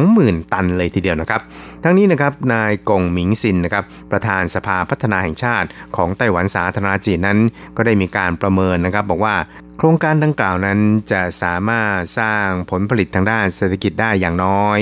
[0.00, 1.40] 20,000 ตันเลยทีเดียวนะครับ
[1.84, 7.38] ทั้งนี้นะครับนายกงหมิงซินนะครับประธานสภาพัฒนาแห่งชาติของไต้หวันสาธารณจีนนั้น
[7.76, 9.34] ก็ได้มีการประเมินนะครับ บอกว่า
[9.78, 10.78] โครงการดังกล่าวนั้น
[11.12, 14.78] จะสามารถสร้างผลผลิตทางด้านเศรษฐกิจได้อย่างน้อย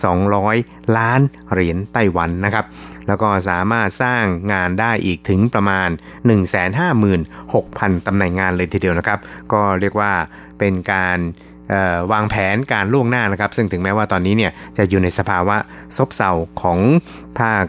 [0.04, 1.20] 200 ล้าน
[1.52, 2.64] เหรียญไต้หวันนะครับ
[3.06, 5.88] แล้วก็สามารถสร้างงานได้อีกถึงประมาณ
[7.12, 9.18] 156,000ตำแหน่งงานเลยทีเดียวนะครับ
[9.52, 10.12] ก็เรียกว่า
[10.58, 11.18] เป็นการ
[12.12, 15.56] วางแผนการล่วงหน้านะครับ ซึ่งถึงแม้ว่าตอนนี้เนี่ยจะอยู่ในสภาวะ
[15.96, 16.30] ซบเซา
[16.62, 16.78] ของ
[17.38, 17.64] ภาค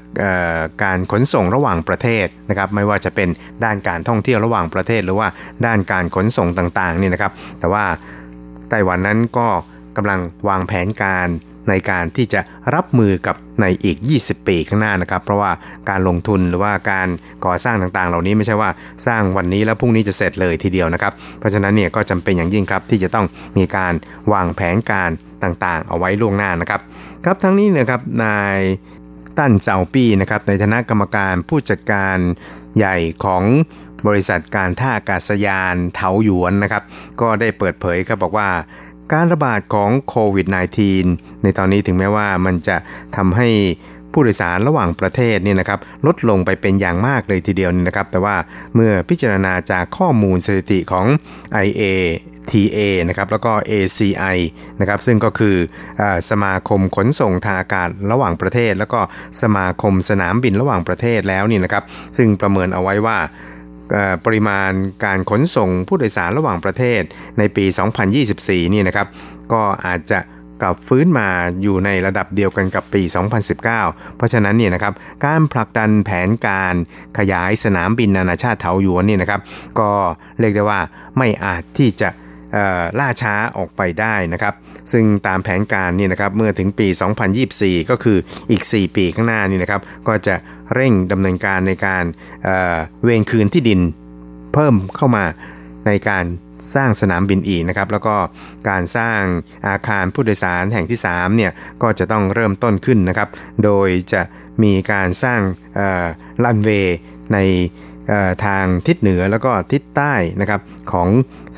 [0.83, 3.29] การขนส่งระหว่างประเทศนะครับ ไม่ว่าจะเป็น
[3.65, 5.27] ด้านการท่องเที่ยวระหว่างประเทศ หรือว่า
[5.65, 7.83] ด้านการขนส่งต่างๆนี่นะครับ แต่ว่า
[8.69, 9.47] ไต้หวันนั้นก็
[9.97, 11.27] กำลังวางแผนการ
[11.69, 12.41] ในการที่จะ
[12.75, 15.51] รับมือกับในอีก 20 ปีข้างหน้านะครับ เพราะว่า
[15.89, 17.07] การลงทุนหรือว่าการ
[17.45, 18.69] ก่อสร้างต่างๆ เหล่านี้ไม่ใช่ว่า
[19.07, 23.25] สร้างวันนี้แล้วพรุ่งนี้จะเสร็จเลยทีเดียวนะครับ เพราะฉะนั้นเนี่ยก็จำเป็นอย่างยิ่งครับที่จะต้อง
[23.57, 23.93] มีการ
[24.33, 25.09] วางแผนการ
[25.43, 26.81] ต่างๆ เอาไว้ล่วงหน้านะครับ
[27.25, 28.59] ครับทั้งนี้นะครับนาย
[29.37, 32.17] ตั้นเจ้าปี้นะครับในฐานะกรรมการผู้จัดการ
[32.77, 33.43] ใหญ่ของ
[34.07, 36.83] บริษัทการท่าอากาศยานเถาหยวนนะครับ
[37.21, 38.47] ก็ได้เปิดเผยครับบอกว่า
[39.13, 40.47] การระบาดของโควิด
[40.95, 42.77] -19 ในตอนนี้ถึงแม้ว่ามันจะ
[43.15, 43.49] ทำให้
[44.11, 48.35] ผู้โดยสารระหว่างประเทศเนี่ยนะครับลดลงไปเป็นอย่างมากเลยทีเดียวนี่นะครับ แต่ว่า
[48.75, 51.05] เมื่อพิจารณาจากข้อมูลสถิติของ
[51.65, 54.37] IATA นะครับแล้วก็ ACI
[54.79, 55.55] นะครับซึ่งก็คือ
[56.01, 58.99] อสมาคมขนส่งทางอากาศระหว่างประเทศ แล้วก็
[59.41, 61.83] สมาคมสนามบินระหว่างประเทศแล้วนี่นะครับ
[62.17, 63.17] ซึ่งประเมินเอาไว้ว่า
[64.25, 64.71] ปริมาณ
[65.05, 67.01] การขนส่งผู้โดยสารระหว่างประเทศ
[67.37, 67.65] ในปี
[68.19, 69.07] 2024 นี่นะครับ
[69.51, 70.19] ก็อาจจะ
[70.61, 71.27] กลับฟื้นมา
[71.61, 73.01] อยู่ในระดับเดียวกันกับปี
[73.59, 74.93] 2019 เพราะฉะนั้นเนี่ยนะครับ
[75.25, 76.75] การผลักดันแผนการ
[77.17, 79.41] ขยายสนามบินนานาชาติเถาหยวนนี่นะครับ
[79.79, 79.89] ก็
[80.39, 80.79] เรียกได้ว่า
[81.17, 82.09] ไม่อาจที่จะ
[82.99, 84.53] ล่าช้าออกไปได้นะครับ
[84.91, 86.87] ซึ่งตามแผนการนี่นะครับเมื่อถึงปี
[87.39, 88.17] 2024 ก็คือ
[88.51, 90.35] อีก 4 ปีข้างหน้านี่นะครับ ก็จะ
[90.73, 92.03] เร่งดำเนินการในการ
[92.43, 93.79] เเวรคืนที่ดิน
[94.53, 95.25] เพิ่มเข้ามา
[95.87, 96.25] ในการ
[96.75, 98.15] สร้างสนามบินอีกนะครับ แล้วก็
[98.69, 99.21] การสร้าง
[99.67, 101.51] อาคารผู้โดยสารแห่งที่3เนี่ย
[101.83, 103.29] ก็จะต้องเริ่มต้นขึ้นนะครับ
[103.63, 104.21] โดยจะ
[104.63, 105.41] มีการสร้าง
[106.43, 106.97] ลันเวย์
[107.33, 107.39] ใน
[108.45, 111.07] ทางทิศเหนือแล้วก็ทิศใต้นะครับของ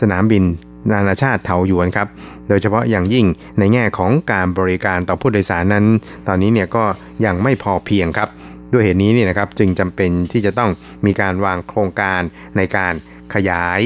[0.02, 0.44] สนามบิน
[0.92, 2.08] นานาชาติเถาหยวนครับ
[2.50, 3.26] โดยเฉพาะอย่างยิ่ง
[3.60, 5.86] ในแง่ของการบริการต่อผู้โดยสารนั้น
[6.28, 6.84] ตอนนี้เนี่ยก็
[7.26, 8.30] ยังไม่พอเพียงครับ
[8.74, 10.72] ด้วยเหตุนี้เนี่ยนะครับจึงจำเป็นที่จะต้อง
[11.06, 12.22] มีการวางโครงการ
[12.58, 12.94] ในการ
[13.34, 13.82] ขยาย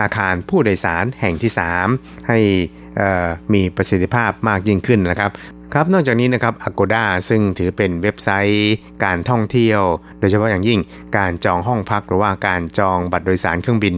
[0.00, 1.52] อาคารผู้โดยสารแห่งที่
[1.90, 2.38] 3 ให้
[3.54, 5.30] มีประสิทธิภาพมากยิ่งขึ้นนะครับ
[5.74, 9.80] ครับนอกจากนี้นะครับ Agoda ซึ่งถือเป็นเว็บไซต์การท่องเที่ยว
[10.20, 10.80] โดยเฉพาะอย่างยิ่ง
[11.16, 13.94] การจองห้องพักหรือว่าการจองบัตรโดยสารเครื่องบิน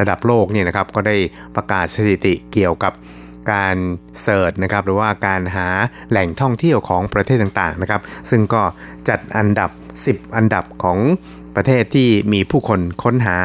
[0.00, 1.16] ระดับโลกเนี่ยนะครับก็ได้
[1.56, 2.92] ประกาศสถิติเกี่ยวกับ
[3.52, 3.76] การ
[4.22, 5.68] เสิร์ชนะครับหรือว่าการหา
[6.10, 8.62] แหล่งท่องเที่ยวของประเทศต่างๆนะครับ ซึ่งก็
[9.08, 9.70] จัดอันดับ
[10.04, 10.98] 10 อันดับของ
[11.56, 13.38] ประเทศที่มีผู้คนค้นหา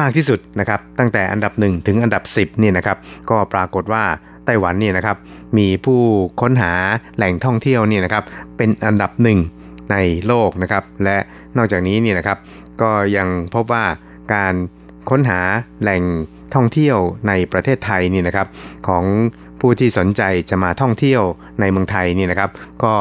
[0.00, 2.98] มากที่สุดนะครับตั้งแต่อันดับ 1 ถึงอันดับ 10นี่นะครับ
[3.30, 4.04] ก็ปรากฏว่า
[4.44, 5.16] ไต้หวันนี่นะครับ
[5.58, 6.00] มีผู้
[6.40, 6.72] ค้นหา
[7.16, 8.24] แหล่งท่องเที่ยวนี่นะครับ
[8.56, 9.38] เป็นอันดับหนึ่ง
[9.92, 11.16] ในโลกนะครับและ
[11.56, 12.38] นอกจากนี้นี่นะครับ
[12.80, 13.84] ก็ยังพบว่า
[14.34, 14.54] การ
[15.10, 15.40] ค้นหา
[15.82, 16.02] แหล่ง
[16.54, 16.96] ท่องเที่ยว
[17.28, 18.46] ในประเทศไทยนี่นะครับ
[18.88, 19.04] ของ
[19.60, 21.22] ผู้ที่สนใจจะมาท่องเที่ยว
[21.60, 22.50] ในเมืองไทยนี่นะครับ
[22.84, 22.94] ก็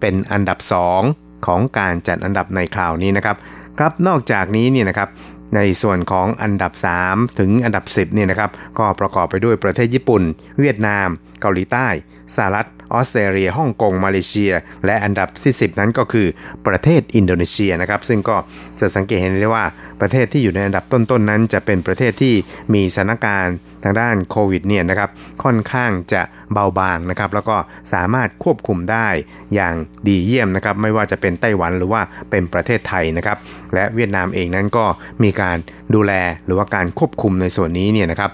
[0.00, 0.58] เป็นอันดับ
[1.02, 3.36] 2 ของการจัดอันดับในคราวนี้นะครับ
[3.78, 5.08] ครับนอกจากนี้นี่นะครับ
[5.56, 6.72] ในส่วนของอันดับ
[7.04, 10.22] 3 ถึงอันดับ 10เนี่ยนะครับก็ประกอบไปด้วยประเทศญี่ปุ่น
[10.60, 11.08] เวียดนาม
[11.40, 11.88] เกาหลีใต้
[12.36, 14.52] สหรัฐ ออสเตรเลีย ฮ่องกง มาเลเซีย
[14.86, 16.26] และอันดับที่10 นั้นก็คือ
[16.66, 18.36] ประเทศอินโดนีเซียนะครับ ซึ่งก็
[18.80, 19.64] จะสังเกตเห็นได้ว่า
[20.00, 22.34] ประเทศที่อยู่ในอันดับต้นๆนนั้น จะเป็นประเทศที่
[22.74, 25.10] มีสถานการณ์ทางด้านโควิดเนี่ยนะครับ
[25.44, 26.22] ค่อนข้างจะ
[26.52, 27.56] เบาบางนะครับ แล้วก็
[27.92, 29.08] สามารถควบคุมได้
[29.54, 29.74] อย่าง
[30.06, 33.38] ดีเยี่ยมนะครับ ไม่ว่าจะเป็นไต้หวันหรือว่าเป็นประเทศไทยนะครับ
[33.74, 34.84] และเวียดนามเองนั้นก็
[35.22, 35.56] มีการ
[35.94, 36.12] ดูแล
[36.46, 38.30] หรือว่าการควบคุมในส่วนนี้เนี่ยนะครับ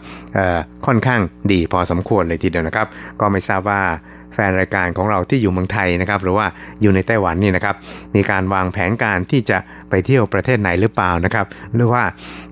[0.87, 1.21] ค่อนข้าง
[1.53, 2.87] ดีพอสมควรเลยทีเดียวนะครับ
[3.21, 3.83] ก็ไม่ทราบว่า
[4.35, 6.47] แฟนรายการของเราที่อยู่เมืองไทยนะครับ หรือว่า
[6.81, 7.77] อยู่ในไต้หวันนี่นะครับ
[8.17, 9.59] มีการวางแผนการที่จะ
[9.91, 12.05] ไปเที่ยวประเทศไหนหรือเปล่านะครับ หรือว่า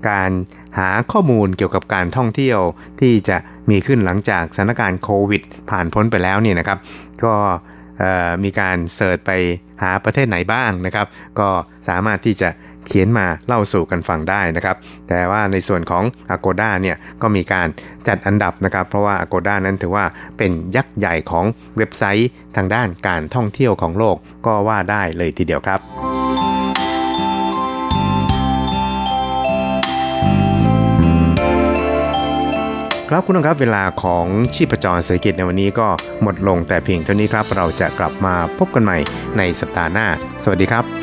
[0.09, 0.29] การ
[0.77, 2.59] หาข้อมูลเกี่ยวกับการท่องเที่ยว
[3.01, 3.37] ที่จะ
[3.69, 6.77] มีขึ้นหลังจากสถานการณ์โควิด ผ่านพ้นไปแล้วนี่นะครับ
[7.23, 7.35] ก็
[8.43, 9.31] มีการเสิร์ชไป
[9.81, 11.07] หาประเทศไหนบ้างนะครับ
[11.39, 11.49] ก็
[11.89, 12.49] สามารถที่จะ
[12.87, 14.75] เขียนมาเล่าสู่กันฟังได้นะครับ
[15.09, 16.03] แต่ว่าในส่วนของ
[16.35, 17.67] Agoda เนี่ยก็มีการ
[18.07, 20.05] จัดอันดับนะครับ เพราะว่า Agoda นั้นถือว่า
[20.37, 21.45] เป็นยักษ์ใหญ่ของ
[21.77, 24.15] เว็บไซต์ทางด้านการท่องเที่ยวของโลก
[24.45, 25.81] ก็ว่าได้เลยทีเดียวครับ
[33.09, 35.87] ครับคุณผู้ชมครับเวลาของชีพจรเศรษฐกิจในวันนี้ก็
[36.21, 38.97] หมดลงแต่เพียงเท่านี้ครับ เราจะกลับมาพบกันใหม่
[39.37, 40.07] ในสัปดาห์หน้า
[40.43, 41.02] สวัสดีครับ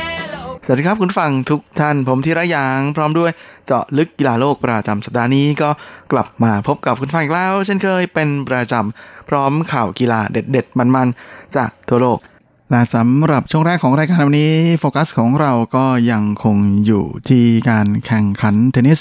[0.65, 3.31] สวัสดีครับคุณฟังทุกท่านผมธีระยาง พร้อมด้วย
[3.65, 5.69] เจาะลึกกีฬาโลกประจำสัปดาห์นี้ก็
[6.11, 12.19] กลับมาพบกับคุณฟังอีกแล้ว เช่นเคยเป็นประจำพร้อมข่าวกีฬาเด็ด ๆ มันๆ จากทั่วโลก
[12.71, 18.99] และสำหรับช่วงแรกของรายการวันนี้โฟกัสของเราก็ยังคงอยู่ที่การแข่งขันเทนนิส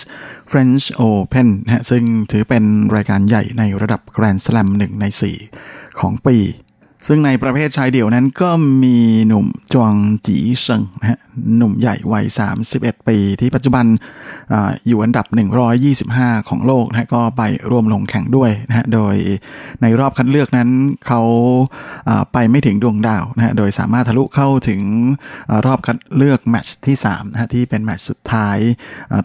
[0.51, 2.65] French Open นะฮะซึ่งถือเป็น
[2.97, 5.05] รายการใหญ่ในระดับ Grand Slam หนึ่งใน
[5.53, 6.37] 4 ของปี
[7.07, 8.51] ซึ่งในประเภทชายเดี่ยวนั้นก็
[8.83, 8.97] มี
[9.29, 9.95] หนุ่มจวง
[10.27, 11.19] จีเซิงนะฮะ
[11.57, 12.27] หนุ่มใหญ่วัย
[12.67, 13.85] 31 ปี ที่ปัจจุบัน
[14.53, 14.55] อ
[14.87, 15.27] อยู่อันดับ
[15.87, 19.15] 125 ของโลกนะก็ไปร่วมลงแข่งด้วยนะฮะโดย
[19.83, 20.69] ในรอบคัดเลือกนั้น
[21.07, 21.23] เขา
[22.33, 24.83] ไปไม่ถึงดวงดาวนะฮะโดยสามารถทะลุเข้าถึง
[25.67, 28.59] รอบคัดเลือกแมตช์ที่3นะฮะที่เป็นแมตช์สุดท้าย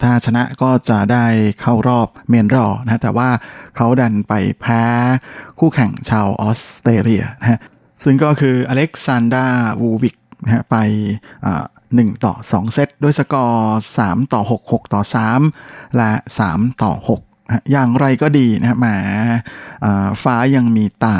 [0.02, 1.26] ถ้าชนะก็จะได้
[1.60, 3.28] เข้ารอบเมนรอนะฮะแต่ว่า
[3.76, 4.82] เขาดันไปแพ้
[5.58, 7.58] คู่แข่งชาวออสเตรเลียนะฮะ
[8.04, 9.46] ซึ่งก็คืออเล็กซานดาร์
[9.80, 10.76] วูคิชนะฮะไป
[11.46, 15.02] 1ต่อ 2 เซตด้วยสกอร์3ต่อ 6 6 ต่อ
[15.48, 16.12] 3 และ
[16.46, 18.86] 3 ต่อ 6 อย่างไรก็ดีนะแหม
[20.22, 21.16] ฟ้ายังมีตา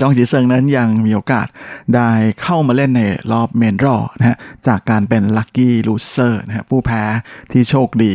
[0.00, 1.46] จองจีเซิงนั้นยังมีโอกาส
[1.94, 2.10] ได้
[2.42, 7.02] เข้ามาเล่นในรอบ Main Draw นะฮะจากการเป็น Lucky Loser นะฮะผู้แพ้
[7.52, 8.14] ที่โชคดี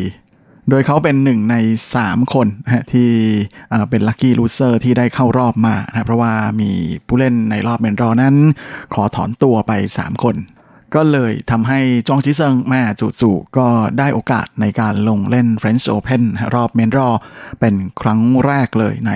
[0.69, 1.55] โดยเขาเป็นหนึ่งใน
[1.95, 3.09] 3 คนนะที่
[3.89, 6.71] เป็น Lucky Loser ที่ได้เข้ารอบมานะเพราะว่ามี
[7.07, 8.35] ผู้เล่นในรอบ Main Draw นั้น
[8.93, 10.35] ขอถอนตัวไป 3 คน
[10.95, 12.81] ก็เลยทำให้จองจีเซิงแหม
[13.21, 13.67] จู่ๆก็
[13.99, 16.23] ได้โอกาสในการลงเล่น French Open
[16.55, 17.09] รอบ Main Draw
[17.59, 19.11] เป็นครั้งแรกเลยใน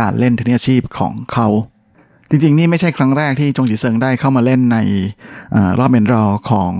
[0.00, 1.48] การเล่นเทนนิสอาชีพของเขา
[2.34, 4.78] จริงๆ นี่ไม่ใช่ครั้งแรกที่จงจีเซิงได้เข้ามาเล่นใน
[5.54, 6.72] เอ่อรอบ Main Draw ของ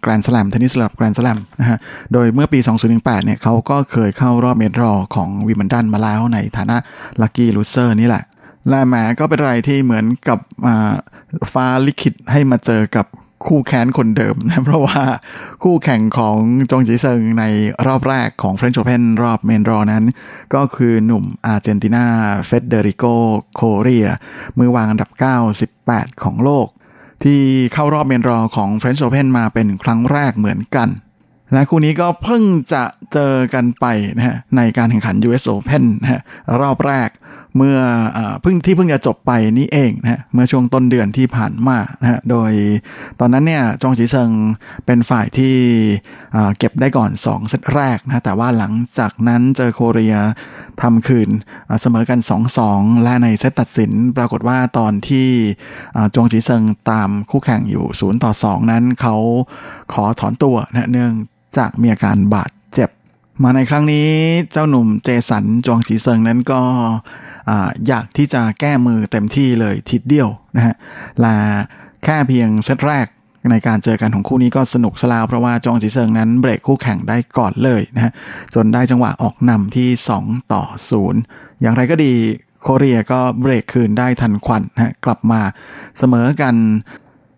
[0.00, 1.78] แกรนด์สลัมเทนนิสระดับแกรนด์สลัมนะฮะ
[2.12, 2.58] โดยเมื่อปี
[2.92, 6.76] 2018 เนี่ยเขาก็เคยเข้ารอบ Main Draw ของวิมเบิลดันมาแล้วในฐานะ
[7.20, 8.24] Lucky Loser นี่แหละ
[8.68, 10.38] และแหมก็เป็นอะไรที่เหมือนกับ
[11.52, 13.06] ฟ้าลิขิตให้มาเจอกับ
[13.48, 15.02] คู่แค้นคนเดิมนะเพราะว่า
[15.62, 16.38] คู่แข่งของ
[16.70, 17.44] จงจีเซิงใน
[17.86, 20.04] รอบแรกของ French Open รอบ Main Draw นั้น
[20.54, 22.06] ก็คือหนุ่มอาร์เจนตินา
[22.46, 23.04] เฟเดริโก
[23.54, 24.08] โคเรีย
[24.58, 25.10] มือวางอันดับ
[25.66, 26.68] 98 ของโลก
[27.24, 27.40] ที่
[27.72, 30.88] เข้ารอบเมนรอของ French Open มาเป็นครั้งแรกเหมือนกัน
[31.52, 36.20] และคู่นี้ก็เพิ่งจะเจอกันไปนะฮะในการแข่งขัน US Open นะฮะ
[36.60, 37.08] รอบแรก
[37.56, 37.78] เมื่อ
[38.42, 42.52] เพิ่งที่เพิ่งจะจบไปนี่เองนะฮะเมื่อช่วงต้นเดือนที่ผ่านมานะฮะโดย
[43.20, 44.30] ตอนนั้นเนี่ยจองจีเซิง
[44.86, 45.54] เป็นฝ่ายที่
[46.58, 50.16] เก็บได้ก่อน 2 เซตแรกนะแต่ว่าหลังจากนั้นเจอโคเรีย
[50.82, 51.28] ทำคืน
[51.80, 52.20] เสมอกัน
[52.62, 55.28] 2-2 และในเซตตัดสินปรากฏว่าตอนที่
[56.14, 59.16] จงจีเซิงตามคู่แข่งอยู่ 0 ต่อ 2 นั้นเขา
[59.92, 61.12] ขอถอนตัวนะเนื่อง
[61.58, 62.50] จากมีอาการบาด
[63.42, 64.08] มาในครั้งนี้
[64.52, 66.60] เจ้าหนุ่มเจสันจวงจีเซิงนั้นก็
[67.86, 70.74] อยากที่จะแก้มือเต็มที่เลยทีเดียวนะฮะ
[71.20, 71.36] และ
[72.04, 73.06] แค่เพียงเซตแรก
[73.50, 78.12] ในการเจอกันของคู่นี้ก็สนุกซะแล้วเพราะว่าจองจีเซิงนั้นเบรกคู่แข่งได้ก่อนเลยนะฮะ
[78.54, 79.88] จนได้จังหวะออกนำที่
[80.20, 80.62] 2 ต่อ
[81.12, 82.12] 0 อย่างไรก็ดี
[82.60, 85.40] โคเรียก็เบรกคืนได้ทันควันนะกลับมา
[85.98, 86.54] เสมอกัน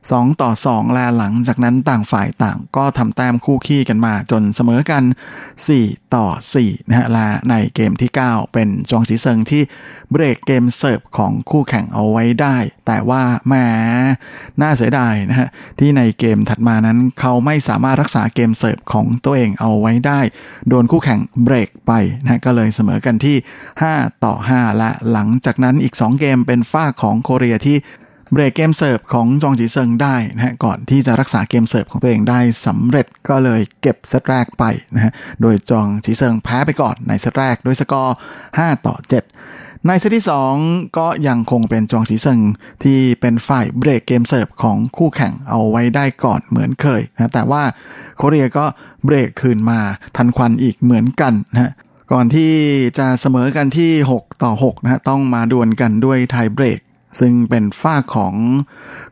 [0.06, 5.02] 2 ต่อ 2 แลหลังจากนั้นต่างฝ่ายต่างก็ทำแต้มคู่ขี้กันมาจนเสมอกัน
[5.58, 6.26] 4 ต่อ
[6.58, 9.62] 4นะฮะและในเกมที่ 9 เป็นจองสีเซิงที่
[10.10, 12.56] เบรกเกมเสิร์ฟของคู่แข่งเอาไว้ได้
[12.86, 13.54] แต่ว่าแหม
[14.60, 20.20] น่าเสียดายนะฮะที่ในเกมถัดมานั้นเขาไม่สามารถรักษาเกมเสิร์ฟของตัวเองเอาไว้ได้
[20.68, 23.36] โดนคู่แข่งเบรกไปนะก็เลยเสมอกันที่
[23.82, 27.78] 5 ต่อ 5 และหลังจากนั้นอีก 2 เกมเป็นฝ่ายของโคเรียที่
[28.32, 34.64] เบรกเกมเสิร์ฟของจองจีเซิงได้นะฮะก่อนที่จะรักษาเกมเสิร์ฟของตัวเองได้สำเร็จก็เลยเก็บเซตแรกไป
[34.94, 38.16] นะฮะโดยจองจีเซิงแพ้ไปก่อนในเซตแรกด้วยสกอร์
[38.48, 38.94] 5 ต่อ
[39.42, 40.26] 7 ในเซตที่
[40.60, 42.40] 2 ก็ยังคงเป็นจองจีเซิง
[42.84, 47.62] ที่เป็นฝ่ายเบรกเกมเสิร์ฟของคู่แข่งเอาไว้ได้ก่อนเหมือนเคยนะแต่ว่า
[48.16, 48.64] โคเรียก็
[49.04, 49.80] เบรกคืนมา
[50.16, 51.72] ทันควันอีกเหมือนกันนะฮะ
[52.12, 52.52] ก่อนที่
[52.98, 56.80] จะเสมอกันที่ 6 ต่อ 6 นะฮะ ต้องมาดวลกันด้วย Tie Break
[57.20, 58.34] ซึ่งเป็นฝ่ายของ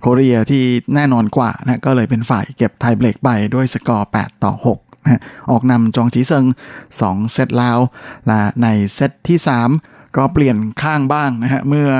[0.01, 6.45] โคเรียที่แน่นอนกว่านะก็เลยเป็นฝ่ายเก็บ Tie Break ไปด้วยสกอร์ 8 ต่อ 6นะออกนำจองจีเซิง
[6.91, 7.79] 2 เซตแล้ว
[8.27, 11.91] และในเซตที่ 3ก็เปลี่ยนข้างบ้างนะฮะ เมื่อ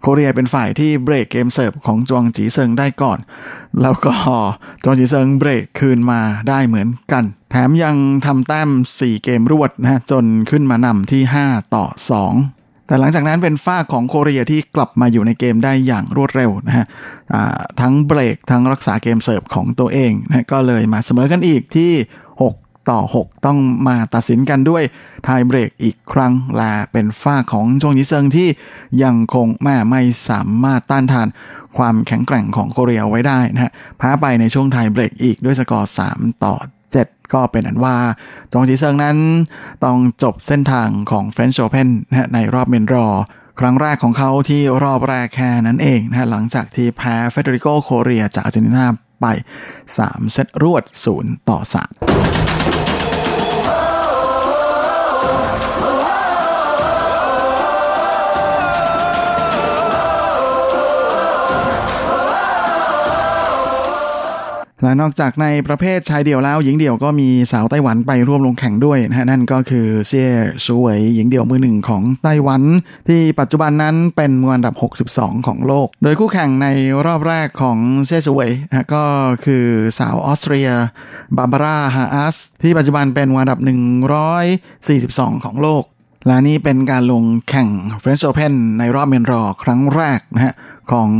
[0.00, 3.18] โคเรียเป็นฝ่ายที่เบรกเกมเสิร์ฟของจวงจีเซิงได้ก่อน
[3.80, 4.14] แล้วก็
[4.82, 7.96] จวงจีเซิงเบรกคืนมาได้เหมือนกัน แถมยัง
[8.26, 11.84] ทำแต้ม 4 เกมรวดนะจนขึ้นมานำที่ 5 ต่อ
[12.24, 12.59] 2
[12.90, 16.86] แต่หลังจากนั้นเป็นฝ้าของโคเรียที่กลับมาอยู่ในเกมได้อย่างรวดเร็วนะฮะ
[17.80, 21.92] ทั้งเบรกทั้งรักษาเกมเสิร์ฟของตัวเองนะก็เลยมาเสมอกันอีกที่
[22.40, 24.82] 6 ต่อ 6 ต้องมาตัดสินกันด้วย
[25.24, 28.48] ไทยเบรกอีกครั้งแลาเป็นฝ้าของจงยิเซิงที่
[29.02, 31.28] ยังคงแหมไม่สามารถต้านทาน
[31.76, 36.54] ความแข็งแกร่งของโคเรียไว้ได้นะฮะแพ้ไปในช่วง Tie Break อีกด้วยสกอร์ 3 ต่อ
[37.34, 37.96] ก็เป็นอันว่า
[38.52, 39.16] จงจีเซิงนั้น
[39.84, 43.06] ต้องจบเส้นทางของ French Open นะในรอบ Main Draw
[43.60, 48.86] ครั้งแรกของเขาที่รอบแรกแค่นั้นเองนะหลังจากที่แพ้เฟเดริโกโคเรียจากอาร์เจนตินา
[49.20, 49.26] ไป
[49.80, 50.84] 3 เซตรวด
[51.16, 52.49] 0 ต่อ 3
[64.82, 70.30] และนอกจากในประเภทชายเดี่ยวแล้ว หญิงเดี่ยวก็มีสาวไต้หวันไปร่วมลงแข่งด้วยนะฮะนั่นก็คือเซี่ย
[70.64, 72.62] ชูเวยหญิงเดี่ยวมือหนึ่งของไต้หวัน
[73.08, 74.74] ที่ปัจจุบันนั้นเป็นมืออันดับ
[75.10, 76.66] 62 ของโลก โดยคู่แข่งใน
[77.06, 79.04] รอบแรกของเซี่ยชูเวยนะก็
[79.44, 79.64] คือ
[79.98, 80.68] สาวออสเตรีย
[81.36, 83.60] บาบาร่าฮาอัสที่ปัจจุบันเป็นมืออันดับ
[84.52, 85.84] 142 ของโลก
[86.26, 87.68] และนี่เป็นการลงแข่ง
[88.02, 90.54] French Open ในรอบเมนรอครั้งแรกนะฮะ
[90.92, 91.10] ของ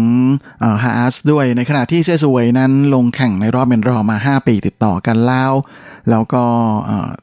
[0.84, 5.52] ฮาร์สด้วยในขณะที่เซซวยนั้นลงแข่งในรอบเมนรอมา 5 ปีติดต่อกันแล้ว
[6.10, 6.44] แล้วก็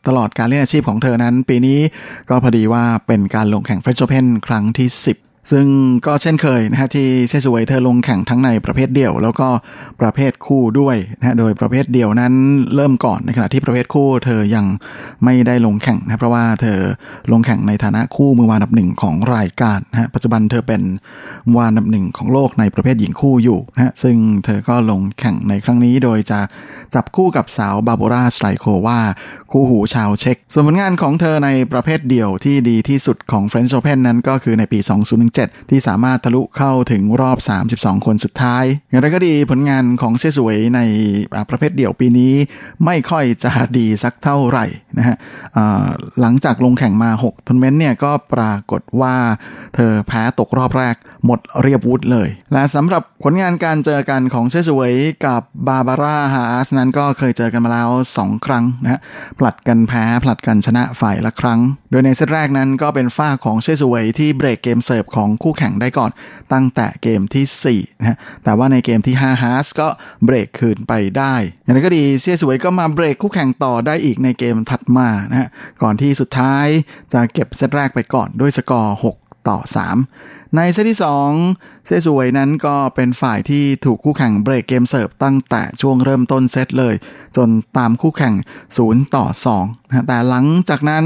[0.08, 1.80] ตลอดการเล่นอาชีพของเธอนั้น ปีนี้
[2.30, 5.68] ก็พอดีว่าเป็นการลงแข่ง French Open ครั้งที่ 10 ซึ่ง
[6.06, 9.48] ก็เช่นเคยนะฮะที่เชสวยเธอลงแข่งทั้งในประเภทเดี่ยว แล้วก็
[10.02, 12.34] ประเภทคู่ด้วยนะโดยประเภทเดี่ยวนั้น
[12.76, 14.66] เริ่มก่อนในขณะที่ประเภทคู่เธอยัง
[15.24, 16.80] ไม่ได้ลงแข่งนะเพราะว่าเธอ
[17.32, 20.82] ลงแข่งในฐานะคู่มือวานดับหนึ่งของรายการนะฮะปัจจุบันเธอเป็น
[21.58, 26.40] อันดับหนึ่งของโลกในประเภทหญิงคู่อยู่นะฮะซึ่งเธอก็ลงแข่งในครั้งนี้โดยจะ
[26.96, 29.00] จับคู่กับสาวบาร์โบรา สตรีโควา
[29.52, 37.38] คู่หูชาวเช็กส่วนผลงานของเธอในประเภทเดี่ยวที่ดีที่สุดของ French Open นั้นก็คือในปี 2017 7 ที่สามารถทะลุเข้าถึงรอบ
[37.72, 40.80] 32 คนสุดท้าย อย่างไรก็ดีผลงานของเชสวยใน
[41.50, 42.34] ประเภทเดี่ยวปีนี้
[42.86, 44.66] ไม่ค่อยจะดีสักเท่าไหร่
[44.98, 45.16] นะฮะ
[46.22, 49.16] หลังจากลงแข่งมา 6ทัวร์นาเมนต์เนี่ยก็ปรากฏว่า
[49.76, 54.94] เธอแพ้ตกรอบแรกหมดเรียบวุธเลย และสำหรับผลงานการเจอกันของเชสวย
[55.26, 59.00] กับบาร์บาราฮาสนั้นก็เคยเจอกันมาแล้ว 2 ครั้งนะฮะ
[59.40, 61.60] ผลัดกันแพ้ผลัดกันชนะฝ่ายละครั้ง
[61.92, 66.12] โดยในเซตแรกนั้นก็เป็นฝ่ายของเชสวยที่เบรกเกมเสิร์ฟของคู่แข่งได้ก่อน
[66.54, 69.88] ตั้งแต่เกมที่4นะแต่ว่าในเกมที่5ฮาร์สก็
[70.26, 75.50] เบรกคืนไปได้อย่างนั้นก็ดีเซียสวยก็มาเบรกคู่แข่งต่อได้อีกในเกมถัดมานะฮะ
[75.82, 76.66] ก่อนที่สุดท้าย
[77.14, 79.58] จะเก็บเซตแรกไปก่อนด้วยสกอร์ 6 ต่อ
[80.08, 81.00] 3ในเซตที่
[81.42, 86.96] 2 เซสวยนั้นก็เป็นฝ่ายที่ถูกคู่แข่งเบรกเกมเสิร์ฟตั้งแต่ช่วงเริ่มต้นเซตเลย
[87.38, 88.34] จนตามคู่แข่ง
[88.76, 89.26] 0 ต่อ
[89.58, 91.06] 2นะแต่หลังจากนั้น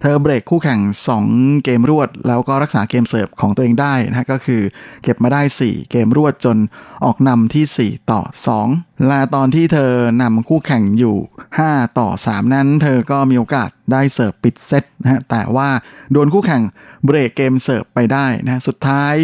[0.00, 0.80] เธอเบรกคู่แข่ง
[1.22, 4.62] 2 เกมรวด แล้วก็รักษาเกมเสิร์ฟของตัวเองได้นะก็คือ
[5.02, 6.56] เก็บมาได้ 4 เกมรวดจน
[7.04, 8.20] ออกนำที่ 4 ต่อ
[8.64, 11.16] 2 และตอนที่เธอนำคู่แข่งอยู่
[11.58, 15.68] 5 ต่อ 3 นั้น เธอก็มีโอกาสได้เสิร์ฟปิดเซตนะฮะแต่ว่า
[16.12, 16.62] โดนคู่แข่ง
[17.04, 19.14] เบรกเกมเสิร์ฟไปได้นะสุดท้าย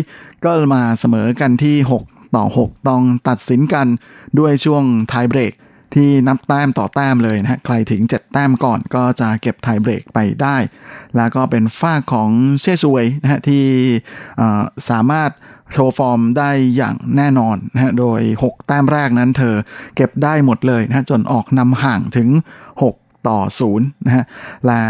[0.45, 1.77] ก็มาเสมอกันที่
[2.07, 3.87] 6 ต่อ 6 ต้องตัดสินกัน
[4.39, 5.53] ด้วยช่วงไทเบรก
[5.95, 10.57] ที่นับแต้มต่อแต้มเลยนะฮะ ใครถึง 7 แต้มก่อนก็จะเก็บไทเบรกไปได้
[11.17, 12.31] แล้วก็เป็นฝ่ายของ
[12.61, 13.65] เซสวยนะฮะที่
[14.91, 15.31] สามารถ
[15.73, 19.55] โชว์ฟอร์มได้อย่างแน่นอนนะฮะ โดย 6 แต้มแรกนั้นเธอ
[19.97, 22.29] เก็บได้หมดเลยนะจนออกนำห่างถึง
[22.83, 23.39] 6 ต่อ
[23.71, 24.25] 0นะฮะ
[24.67, 24.83] และ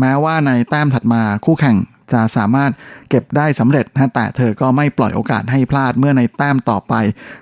[0.00, 1.76] แม้ว่าในแต้มถัดมาคู่แข่ง
[2.12, 2.70] จะสามารถ
[3.10, 6.94] เก็บได้สำเร็จนะแต่เธอก็ไม่ปล่อยโอกาสให้พลาดเมื่อในแต้มต่อไป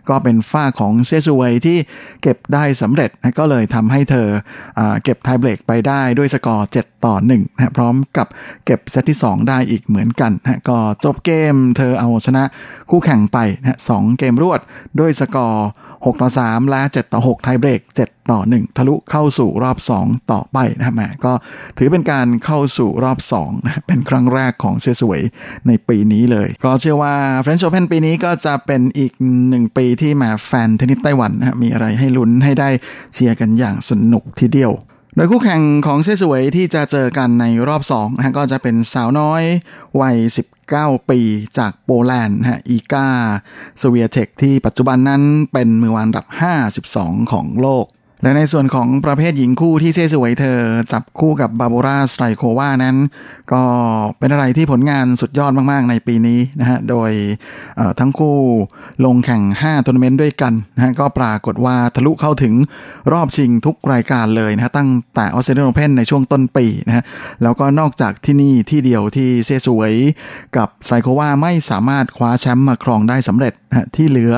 [0.08, 1.78] ก็เป็นฝ้าของเซซูเวยที่
[2.22, 4.28] เก็บได้สำเร็จนะก็เลยทำให้เธอ
[4.76, 8.26] เอเก็บไทเบรกไปได้ด้วยสกอร์ 7 ต่อ1นะพร้อมกับ
[8.64, 12.44] เก็บเซตที่ 2 ได้อีกเหมือนกันนะก็จบเกมเธอเอาชนะ
[12.90, 14.60] คู่แข่งไปนะ2 เซตรวด
[15.00, 15.66] ด้วยสกอร์
[16.04, 21.32] 6ต่อ3และ7ต่อ6ไทเบรก7ต่อ 1 ทะลุเข้าสู่รอบ 2 ต่อไปนะแหมก็
[21.78, 25.20] ถือเป็นการเข้าสู่รอบ2นะเป็นครั้งแรกของเซสวย
[25.66, 27.14] ในปีนี้เลย ก็เชื่อว่า
[27.44, 29.12] French Open ปีนี้ก็จะเป็นอีก
[29.48, 32.68] หนึ่งปีที่แหมแฟนเทนนิสไต้หวันนะมีอะไรให้ลุ้นให้ได้
[33.12, 34.72] เชียร์กันอย่างสนุกทีเดียว
[35.16, 39.42] โดยคู่แข่งของเซสวยที่จะเจอกันในรอบ2นะก็จะเป็นสาวน้อย
[40.00, 40.16] วัย
[40.64, 41.20] 19 ปี
[41.58, 43.08] จากโปแลนด์ฮะอิกา
[43.80, 46.26] สเวียเทคที่ปัจจุบันนั้นเป็นมือวางอันดับ
[46.78, 47.86] 52 ของโลก
[48.22, 50.58] และในส่วนของประเภทหญิงคู่ที่เซสวยเธอ
[50.92, 52.96] จับคู่กับบาร์โบราสไตรโควานั้น
[53.52, 53.62] ก็
[54.18, 57.10] เป็นอะไรที่ผลงานสุดยอดมาก ๆ ในปีนี้นะฮะ โดย
[58.00, 58.36] ทั้งคู่
[59.04, 62.54] ลงแข่ง 5ทัวร์นาเมนต์ด้วยกันนะฮะ ก็ปรากฏว่าทะลุเข้าถึง
[63.12, 67.04] รอบชิงทุกรายการเลยนะฮะ ตั้งแต่ออสเตรเลียนโอเพนในช่วงต้นปีนะฮะ
[67.42, 69.92] แล้วก็นอกจากที่นี่ที่เดียวที่เซสวย
[70.56, 74.34] กับสไตรโควาไม่สามารถคว้าแชมป์มาครองได้สำเร็จนะที่เหลือ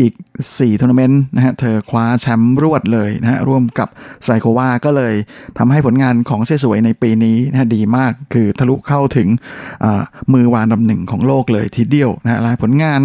[0.00, 0.12] อีก
[0.46, 3.88] 4ทัวร์นาเมนต์นะฮะเธอคว้าแชมป์รวดเลยนะฮะร่วมกับ
[4.24, 5.14] สไตรโควาก็เลย
[5.58, 9.28] ทำให้ผลงานของเซสวยในปีนี้นะดีมากคือทะลุเข้าถึง
[10.32, 13.00] มือวางอันดับหนึ่งของโลกเลยทีเดียวนะฮะผลงาน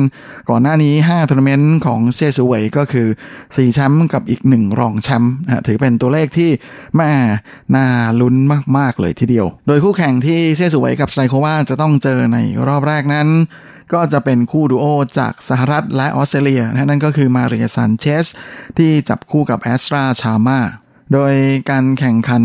[0.49, 3.07] ก่อนหน้านี้5ทัวร์นาเมนต์ของเซสวยก็คือ
[3.39, 6.49] 4 แชมป์กับอีก 1 รองแชมป์นะถือเป็นตัวเลขที่
[6.97, 7.11] แหม
[7.75, 7.85] น่า
[8.21, 8.35] ลุ้น
[8.77, 13.29] มาก ๆ เลยทีเดียว โดยคู่แข่งที่เซสวยกับสไตรโควาจะต้องเจอในรอบแรกนั้น
[13.93, 14.85] ก็จะเป็นคู่ดูโอ
[15.19, 18.25] จากสหรัฐและออสเตรเลียนั่นก็คือมาเรียซานเชซ
[18.77, 20.59] ที่จับคู่กับแอสตราชาร์มา
[21.13, 21.33] โดย
[21.69, 22.43] การแข่งขัน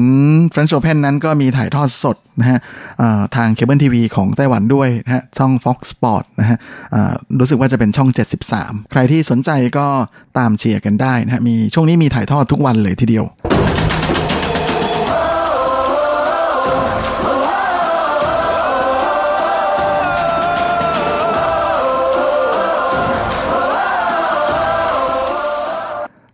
[0.53, 2.59] French Open นั้นก็มีถ่ายทอดสดนะฮะ
[3.37, 6.59] ทางเคเบิลทีวีของไต้หวันด้วยนะฮะช่อง Fox Sport นะฮะ
[7.41, 8.09] รู้สึกว่าจะเป็นช่อง
[8.51, 9.87] 73 ใครที่สนใจก็
[10.39, 13.25] ตามเชียร์กันได้นะฮะมีช่วงนี้มีถ่ายทอดทุกวันเลยทีเดียว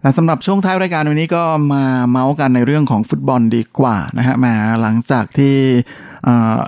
[0.04, 1.42] และสำหรับช่วงท้ายรายการวันนี้ก็
[1.72, 5.54] มาเมาส์กันในเรื่องของฟุตบอลดีกว่านะฮะมาหลังจากที่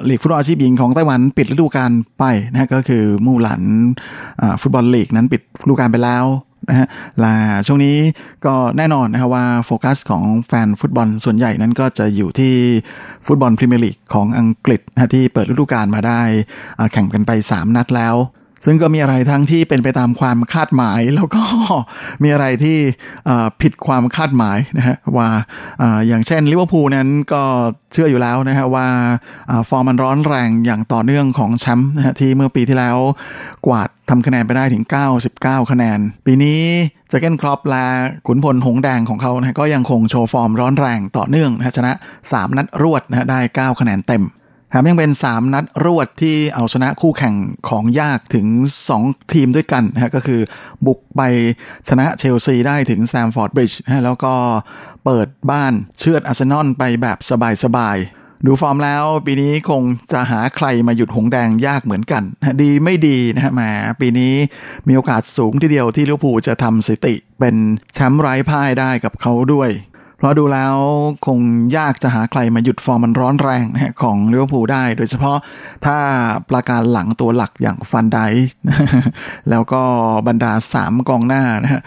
[0.09, 3.63] ลีกฟุตบอลอาชีพหญิงของไต้หวันปิดฤดูกาลไปนะฮะก็คือมู่หลัน
[4.61, 6.25] ฟุตบอลลีกนั้นปิดฤดูกาลไปแล้ว
[6.69, 6.87] นะฮะ
[7.21, 7.35] และ
[7.67, 7.97] ช่วงนี้
[8.47, 12.55] ก็แน่นอนนะครับว่าโฟกัสของแฟนฟุตบอลส่วนใหญ่นั้นก็จะอยู่ที่
[13.27, 16.21] ฟุตบอลพรีเมียร์ลีกของอังกฤษนะที่เปิดฤดูกาลมาได้
[16.93, 18.17] แข่งกันไป 3 นัดแล้ว
[18.65, 21.43] ซึ่งก็มีอะไรทั้งที่เป็นไปตามความคาดหมาย แล้วก็
[22.23, 22.79] มีอะไรที่
[23.63, 25.29] ผิดความคาดหมายนะฮะว่า
[26.09, 27.43] อย่างเช่นลิเวอร์พูลนั้นก็
[27.93, 28.89] เชื่ออยู่แล้วนะฮะว่า
[29.69, 32.97] ฟอร์มอันร้อนแรงอย่างต่อเนื่องของแชมป์นะฮะที่เมื่อปีที่แล้ว
[33.67, 34.85] กวาดทำคะแนนไปได้ถึง
[35.33, 36.61] 99 คะแนน ปีนี้
[37.09, 37.87] เจอร์เกนคล็อปป์และ
[38.27, 41.93] ขุนพลหงส์แดงของเขานะก็ยังคงโชว์ฟอร์มร้อนแรงต่อเนื่องนะชนะ
[42.25, 44.25] 3 นัดรวดนะได้ 9 คะแนนเต็ม
[44.77, 47.35] แถมยังเป็น 3 นัดรวดที่เอาชนะคู่แข่ง
[47.69, 48.47] ของยากถึง
[48.91, 50.41] 2 ทีมด้วยกันนะก็คือ
[50.87, 51.21] บุกไป
[51.89, 54.35] ชนะเชลซีได้ถึงสแตมฟอร์ดบริดจ์แล้วก็
[55.05, 57.19] เปิดบ้านเชือดอาร์เซนอลไปแบบ
[57.65, 62.23] สบายๆดูฟอร์มแล้วปีนี้คงจะหาใครมาหยุดหงส์แดงยากเหมือนกัน
[62.63, 63.63] ดีไม่ดีนะฮะม
[64.01, 64.35] ปีนี้
[64.89, 67.57] มีโอกาสสูงทีเดียวที่ลิเวอร์พูลจะทำสถิติเป็น
[67.95, 69.71] แชมป์ไร้พ่ายได้กับเขาด้วย
[70.19, 70.77] เพราะดูแล้ว
[71.27, 71.39] คง
[71.77, 75.39] ยากจะหาใครมาหยุดฟอร์มอันร้อนแรงนะของลิเวอร์พูลได้ โดยเฉพาะ
[75.87, 75.99] ถ้า
[76.51, 78.21] ปราการหลังตัวหลักอย่างฟานไดค์
[79.51, 79.83] แล้วก็
[80.29, 81.81] บรรดา 3 กองหน้านะฮะ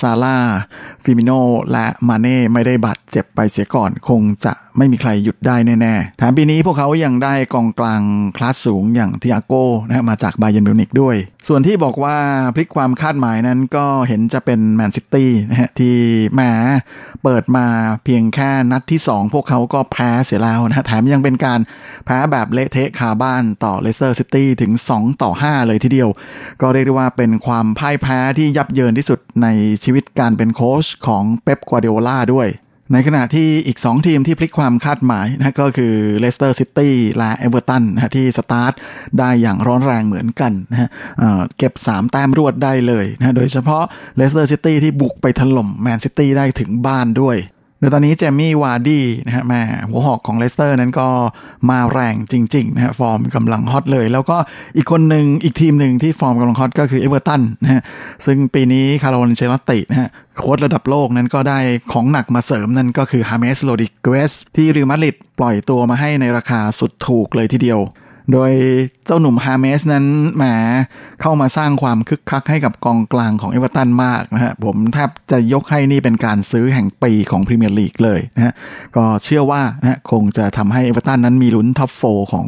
[0.00, 1.30] ซาลาห์ฟีร์มิโน
[1.72, 8.02] และมาเน่ไม่ได้บาดเจ็บไปเสียก่อน คงจะไม่มีใครหยุดได้แน่ๆแถมปีนี้พวกเขายังได้กองกลาง
[8.36, 11.16] คลาสสูงอย่างติอาโก้นะมาจากบาเยิร์นมิวนิกด้วย
[11.48, 12.16] ส่วนที่บอกว่า
[12.54, 15.94] พลิกความคาดหมายนั้นก็เห็นจะเป็นแมนซิตี้นะฮะที่
[16.34, 16.40] แหม
[17.22, 17.66] เปิดมา
[18.04, 21.60] เพียงแค่นัดที่ 2 พวกเขาก็แพ้เสียแล้วนะแถมยังเป็นการ
[22.06, 26.08] แพ้แบบเละเทะคาบ้านต่อเลสเตอร์ซิตี้ถึง 2 ต่อ 5 เลยทีเดียว
[26.60, 29.46] ก็เรียกได้ว่าเป็นความพ่ายแพ้ที่ยับเยินที่สุดใน
[29.84, 32.48] ชีวิตการเป็นโค้ชของเป๊ปกวาร์ดิโอล่าด้วย
[32.92, 38.72] ในขณะที่อีก 2 ทีมที่พลิกความคาดหมายนะก็คือเลสเตอร์ซิตี้และเอเวอร์ตันนะที่สตาร์ท
[39.18, 40.88] ได้อย่างร้อนแรงเหมือนกันนะฮะ
[41.58, 43.84] เก็บ 3 แต้มรวดได้เลยนะโดยเฉพาะ
[44.16, 47.36] เลสเตอร์ซิตี้ที่บุกไปถล่มแมนซิตี้ได้ถึงบ้านด้วย
[47.78, 51.08] โดยตอนนี้เจมี่วาร์ดี้นะฮะแหมหัวหอกของเลสเตอร์นั้นก็
[51.70, 54.36] มาแรงจริงๆนะฮะฟอร์มกำลังฮอตเลย แล้วก็
[54.76, 57.82] อีกคนหนึ่งอีกทีมหนึ่งที่ฟอร์มกำลังฮอตก็คือเอเวอร์ตันนะฮะ
[58.26, 61.58] ซึ่งปีนี้คาร์โลอันเชลอตตินะฮะโค้ชระดับโลกนั้นก็ได้
[61.92, 67.80] ของหนักมาเสริมนั่นก็คือฮาเมสโรดริเกซที่เรอัลมาดริดปล่อยตัวมาให้ในราคาสุดถูกเลยทีเดียว
[68.32, 68.52] โดย
[69.06, 70.04] เจ้าหนุ่มฮาเมสนั้น
[70.36, 70.44] แหม
[71.20, 78.52] เข้ามาสร้างความคึกคักให้กับกองกลางของเอเวอร์ตันมากนะฮะ ผมแทบจะยกให้นี่เป็นการซื้อแห่งปีของพรีเมียร์ลีกเลยนะฮะ
[78.96, 82.02] ก็เชื่อว่านะคงจะทำให้เอเวอร์ตันนั้นมีลุ้น top four
[82.32, 82.46] ของ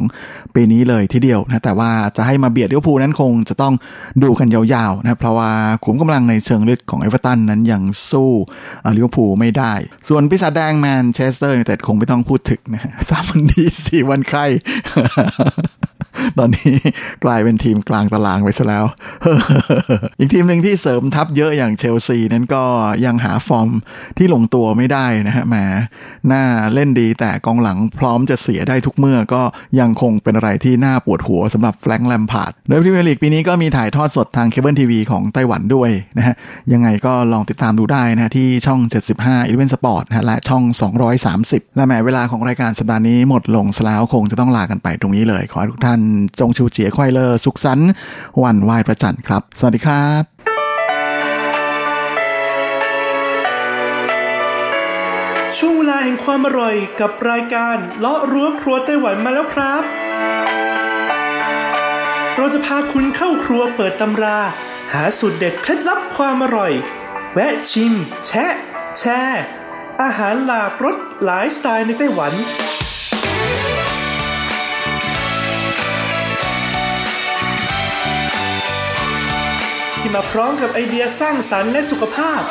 [0.55, 3.73] ปีนี้เลยทีเดียวนะ แต่ว่าจะให้มาเบียดลิเวอร์พูลนั้นคงจะต้อง
[4.23, 5.51] ดูกันยาวๆนะเพราะว่า
[5.83, 8.31] ขุมกำลังในเชิงลึกของเอเวอร์ตันนั้นยังสู้
[8.97, 9.73] ลิเวอร์พูลไม่ได้
[10.07, 14.41] ส่วนปีศาจแดงแมนเชสเตอร์ยูไนเต็ดคงไม่ต้องพูดถึงนะสามวันดีสี่วันไข้
[16.39, 16.73] ตอนนี้
[17.25, 18.85] กลายเป็นทีมกลางตารางไปซะแล้ว
[20.19, 22.63] อีกทีมหนึ่งที่เสริมทัพเยอะอย่างเชลซีนั้นก็
[23.05, 23.69] ยังหาฟอร์ม
[24.17, 25.55] ที่ลงตัวไม่ได้นะฮะแหม
[26.27, 26.43] หน้า
[26.73, 29.41] เล่นดีแต่กองหลังพร้อมจะเสียได้ทุกเมื่อก็
[29.79, 36.35] ยังคงเป็นอะไรที่น่าปวดหัวสำหรับแฟรงค์แลมพาร์ดโดยพรีเมียร์ลีกปีนี้ก็มีถ่ายทอดสดทางเคเบิลทีวีของไต้หวันด้วยนะฮะ
[36.73, 38.79] ยังไงก็ลองติดตามดูได้นะที่ช่อง
[39.15, 40.63] 75 e ีเวนสปอร์ตนะและช่อง
[41.19, 46.00] 230 และแหมเวลาของรายการสัปดาห์นี้หมดลงแล้วคงจะต้องลากันไปตรงนี้เลยขอให้ทุกท่าน
[46.39, 47.89] 中秋節快樂 สุขสันต์
[48.43, 50.23] วันไหว้พระจันทร์ครับ สวัสดีครับ
[55.57, 59.83] ช่วงเวลาแห่งความอร่อยกับรายการเลาะรั้วครัวไต้หวันมาแล้วครับ
[62.35, 64.39] เราจะพาคุณเข้าครัวเปิดตำรา
[64.93, 66.73] หาสูตรเด็ดเคล็ดลับความอร่อย
[67.33, 67.93] แวะชิม
[68.27, 68.53] แชะ
[68.97, 69.43] แชร์
[70.01, 72.33] อาหารหลากรสหลายสไตล์ในไต้หวัน
[80.01, 82.41] ที่มาพร้อมกับไอเดียสร้างสรรค์และสุขภาพ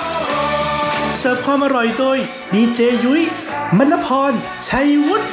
[1.19, 2.19] เสิร์ฟความอร่อยโดย
[2.55, 3.23] ดีเจยุ้ย
[3.79, 4.33] มณพร
[4.69, 5.27] ชัยวุฒิ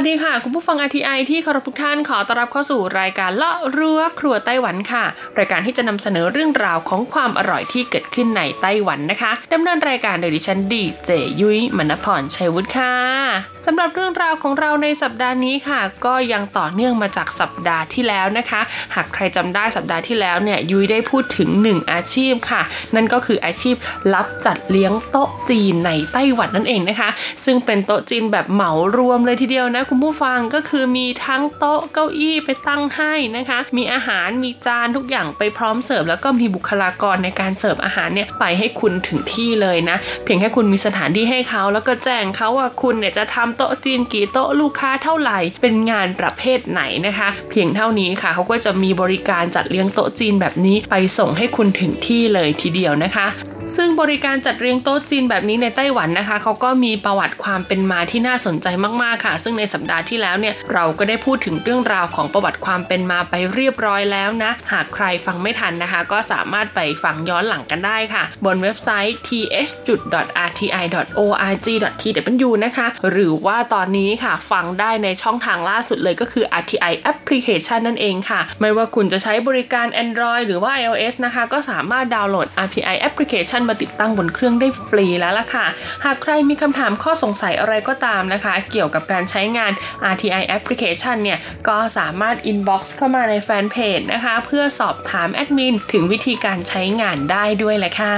[0.00, 5.04] สวัสดีค่ะ คุณผู้ฟัง RTI ที่เคารพทุกท่านขอต้อนรับเข้าสู่รายการเลาะรั้วครัวไต้หวันค่ะ
[5.38, 12.94] รายการที่จะนำเสนอเรื่องราวของความอร่อยที่เกิดขึ้นในไต้หวันนะคะดำเนินรายการโดยดิฉันดีเจยุ้ยมณพรชัยวุฒิค่ะ
[13.66, 18.60] สำหรับเรื่องราวของเราในสัปดาห์นี้ค่ะ ก็ยังต่อเนื่องมาจากสัปดาห์ที่แล้วนะคะ
[18.94, 22.62] หากใครจำได้สัปดาห์ที่แล้วเนี่ยยุ้ยได้พูดถึงหนึ่งอาชีพค่ะ
[22.94, 23.76] นั่นก็คืออาชีพ
[24.14, 27.10] รับจัดเลี้ยงโต๊ะจีนในไต้หวันนั่นเองนะคะ
[27.44, 53.28] ซึ่งเป็นโต๊ะจีนแบบเหมารวมเลยทีเดียวนะคุณผู้ฟังก็คือมีทั้งโต๊ะเก้าอี้ไปตั้งให้นะคะ มีอาหารมีจานทุกอย่างไปพร้อมเสิร์ฟแล้วก็มีบุคลากรในการเสิร์ฟอาหารเนี่ยไปให้คุณถึงที่เลยนะ เพียงแค่คุณมีสถานที่ให้เขาแล้วก็แจ้งเขาว่าคุณเนี่ยจะทำโต๊ะจีนกี่โต๊ะลูกค้าเท่าไหร่ เป็นงานประเภทไหนนะคะ เพียงเท่านี้ค่ะเขาก็จะมีบริการจัดเลี้ยงโต๊ะจีนแบบนี้ไปส่งให้คุณถึงที่เลยทีเดียวนะคะ
[53.76, 58.66] ซึ่งบริการจัดเรียงโต๊ะจีนแบบนี้ในไต้หวันนะคะเขาก็มีประวัติความเป็นมาที่น่าสนใจ
[59.02, 70.08] มากๆค่ะ ซึ่งในสัปดาห์ที่แล้วเนี่ยเราก็ได้พูดถึงเรื่องราวของประวัติความเป็นมาไปเรียบร้อยแล้วนะ หากใครฟังไม่ทันนะคะ ก็สามารถไปฟังย้อนหลังกันได้ค่ะ บนเว็บไซต์ th.rti.org.tw
[72.64, 85.66] นะคะ หรือว่าตอนนี้ค่ะฟังได้ในช่องทางล่าสุดเลยก็คือ RTI Application นั่นเองค่ะ ไม่ว่าคุณจะใช้บริการ Android หรือว่า iOS นะคะ ก็สามารถดาวน์โหลด RTI Application มาติดตั้งบนเครื่องได้ฟรีแล้วล่ะค่ะ
[86.04, 89.72] หากใครมีคำถามข้อสงสัยอะไรก็ตามนะคะ เกี่ยวกับการใช้งาน
[90.12, 91.38] RTI Application เนี่ย
[91.68, 98.16] ก็สามารถ inbox เข้ามาในแฟนเพจนะคะ เพื่อสอบถามแอดมินถึงวิธีการใช้งานได้ด้วยแหละค่ะ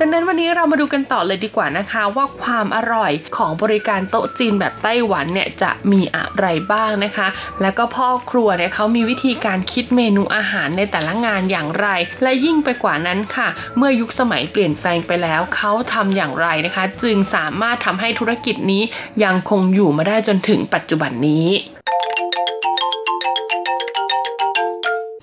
[0.00, 7.28] ดังนั้นวันนี้เรามาดูกันต่อเลยดีกว่านะคะ ว่าความอร่อยของบริการโต๊ะจีนแบบไต้หวันเนี่ยจะมีอะไรบ้างนะคะ
[7.62, 11.88] แล้วก็พ่อครัวเนี่ยเขามีวิธีการคิดเมนูอาหารในแต่ละงานอย่างไร
[12.22, 18.82] และยิ่งไปกว่านั้นค่ะ เมื่อยุคสมัยเปลี่ยนี่ยนแปลงไปแล้วเขาทำอย่างไรนะคะ จึงสามารถทำให้ธุรกิจนี้
[19.24, 21.48] ยังคงอยู่มาได้จนถึงปัจจุบันนี้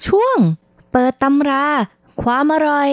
[0.07, 0.37] ช่วง
[0.91, 1.65] เปิดตำรา
[2.23, 2.89] ความอร่อย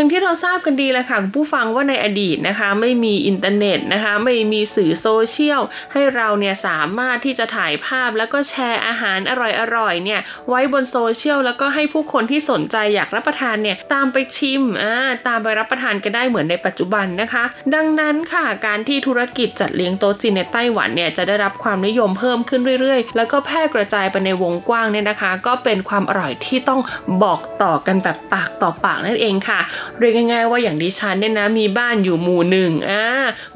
[0.00, 9.32] อย่างที่เราทราบกันดีแหละค่ะผู้ฟังว่าในอดีตนะคะ ไม่มีอินเทอร์เน็ตนะคะ ไม่มีสื่อโซเชียล ให้เราเนี่ยสามารถที่จะถ่ายภาพแล้วก็แชร์อาหารอ
[9.76, 14.94] ร่อยๆเนี่ยไว้บนโซเชียลแล้วก็ให้ผู้คนที่สนใจอยากรับประทานเนี่ยตามไปชิมอ่า
[15.26, 17.44] ตามไปรับประทานกันได้เหมือนในปัจจุบันนะคะ
[17.74, 26.80] ดังนั้นค่ะการที่ธุรกิจจัดเลี้ยงโต๊ะจีนในไต้หวันเนี่ยจะได้รับความนิยมเพิ่มขึ้นเรื่อยๆ แล้วก็แพร่กระจายไปในวงกว้างเนี่ยนะคะ ก็เป็นความอร่อยที่ต้อง
[27.22, 29.60] บอกต่อกันแบบปากต่อปากนั่นเองค่ะ
[29.98, 33.04] เรียกง่าย ๆ ว่าอย่างดิฉันเนี่ยนะมีบ้านอยู่หมู่หนึ่งอ่า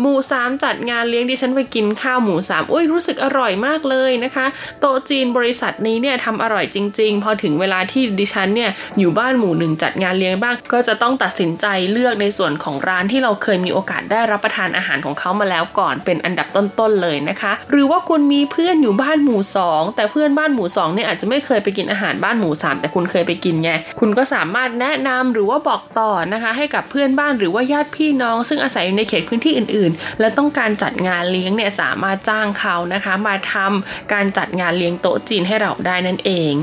[0.01, 4.47] หมู่สามจัดงานเลี้ยงดิฉันไปกินข้าวหมู่สามอุ้ยรู้สึกอร่อยมากเลยนะคะ
[4.81, 23.71] โต๊ะจีนบริษัทนี้เนี่ยทำอร่อยจริง ๆ พอถึงเวลาที่ดิฉันเนี่ยอยู่บ้านหมู่หนึ่งจัดงานเลี้ยงบ้างก็จะต้องตัดสินใจเลือกในส่วนของร้านที่เราเคยมีโอกาสได้รับประทานอาหารของเขามาแล้วก่อนเป็นอันดับต้นๆเลยนะคะ หรือว่าคุณมีเพื่อนอยู่บ้านหมู่สองแต่เพื่อนบ้านหมู่สองเนี่ยอาจจะไม่เคยไปกินอาหารบ้านหมู่สามแต่คุณเคยไปกินไง
[24.01, 36.55] คุณก็สามารถแนะนำหรือว่าบอกต่อนะคะ ให้กับเพื่อนบ้านหรือว่าญาติพี่น้อง ซึ่งอาศัยอยู่ในเขตพื้นที่อื่น ๆ และต้องการจัดงานเลี้ยงเนี่ยสามารถจ้างเขานะคะ มาทำการจัดงานเลี้ยงโต๊ะจีนให้เราได้นั่นเอง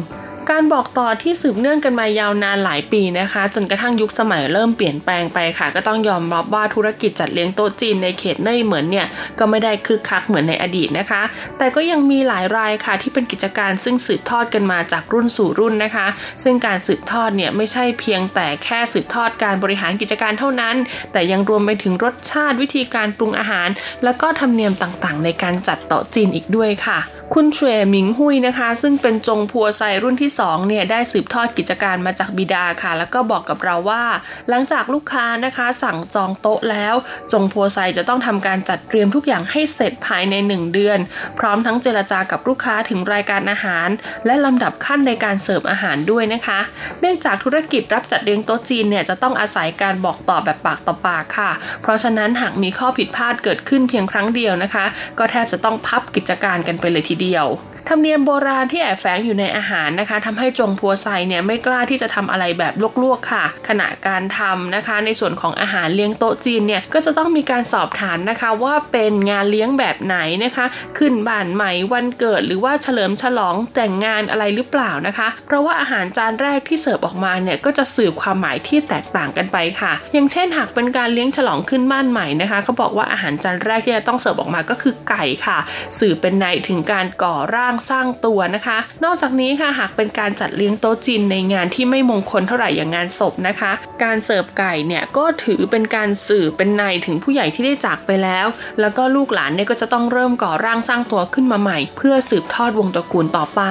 [0.49, 9.07] การบอกต่อที่สืบเนื่องกันมายาวนานหลายปีนะคะ จนกระทั่งยุคสมัยเริ่มเปลี่ยนแปลงไปค่ะ ก็ต้องยอมรับว่าธุรกิจจัดเลี้ยงโต๊ะจีนในเขตเน่ยเหมือนเนี่ย
[9.39, 11.21] ก็ไม่ได้คึกคักเหมือนในอดีตนะคะ
[11.57, 16.07] แต่ก็ยังมีหลายรายค่ะที่เป็นกิจการซึ่งสืบทอดกันมาจากรุ่นสู่รุ่นนะคะ
[16.43, 20.75] ซึ่งการสืบทอดเนี่ยไม่ใช่เพียงแต่แค่สืบทอดการบริหารกิจการเท่านั้น
[21.11, 23.69] แต่ยังรวมไปถึงรสชาติวิธีการปรุงอาหาร
[24.03, 26.99] แล้วก็ธรรมเนียมต่างๆ ในการจัดโต๊ะจีนอีกด้วยค่ะ
[27.35, 34.03] คุณเฉวหมิงหุยนะคะ ซึ่งเป็นจงพัวไซรุ่นที่2เนี่ยได้สืบทอดกิจการมาจากบิดาค่ะ แล้วก็บอกกับเราว่า
[34.49, 36.95] หลังจากลูกค้านะคะสั่งจองโต๊ะแล้ว
[37.31, 40.99] จงพัวไซจะต้องทำการจัดเตรียมทุกอย่างให้เสร็จภายใน 1 เดือน
[41.39, 43.89] พร้อมทั้งเจรจากับลูกค้าถึงรายการอาหาร
[44.25, 46.59] และลำดับขั้นในการเสิร์ฟอาหารด้วยนะคะ
[47.01, 51.51] เนื่องจากธุรกิจรับจัดเลี้ยงโต๊ะจีนเนี่ยจะต้องอาศัยการบอกต่อแบบปากต่อปากค่ะ
[51.81, 54.85] เพราะฉะนั้นหากมีข้อผิดพลาดเกิดขึ้นเพียงครั้งเดียวนะคะ
[55.19, 57.55] ก็แทบจะต้องพับกิจการกันไปเลยทีเดียว必要
[57.87, 62.73] ธรรมเนียมโบราณที่แอบแฝงอยู่ในอาหารนะคะทำให้จงพัวไซเนี่ยไม่กล้าที่จะทำอะไรแบบ
[63.03, 70.65] ลวกๆค่ะ ขณะการทำนะคะ ในส่วนของอาหารเลี้ยงโต๊ะจีนเนี่ยก็จะต้องมีการสอบถามนะคะว่าเป็นงานเลี้ยงแบบไหนนะคะ
[70.97, 85.57] ขึ้นบ้านใหม่วันเกิด หรือว่าเฉลิมฉลองแต่งงานอะไรหรือเปล่านะคะ เพราะว่าอาหารจานแรกที่เสิร์ฟออกมาเนี่ยก็จะสื่อความหมายที่แตกต่างกันไปค่ะ อย่างเช่นหากเป็นการเลี้ยงฉลองขึ้นบ้านใหม่นะคะเขาบอกว่าอาหารจานแรกที่จะต้องเสิร์ฟออกมาก็คือไก่ค่ะ
[85.99, 93.71] สื่อเป็นนัยถึงการก่อร่างสร้างตัวนะคะ นอกจากนี้ค่ะหากเป็นการจัดเลี้ยงโต๊ะจีนในงานที่ไม่มงคลเท่าไหร่อย่างงานศพนะคะ
[94.03, 98.47] การเสิร์ฟไก่เนี่ยก็ถือเป็นการสื่อเป็นนัยถึงผู้ใหญ่ที่ได้จากไปแล้ว
[98.79, 103.61] แล้วก็ลูกหลานเนี่ยก็จะต้องเริ่มก่อร่างสร้างตัวขึ้นมาใหม่ เพื่อสืบทอดวงตระกูลต่อไป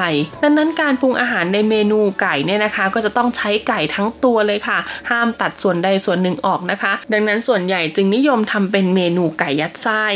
[0.43, 4.79] ดังนั้นการปรุงอาหารในเมนูไก่เนี่ยนะคะ ก็จะต้องใช้ไก่ทั้งตัวเลยค่ะ
[5.11, 10.07] ห้ามตัดส่วนใดส่วนหนึ่งออกนะคะ ดังนั้นส่วนใหญ่จึงนิยมทำเป็นเมนูไก่ยัดไส้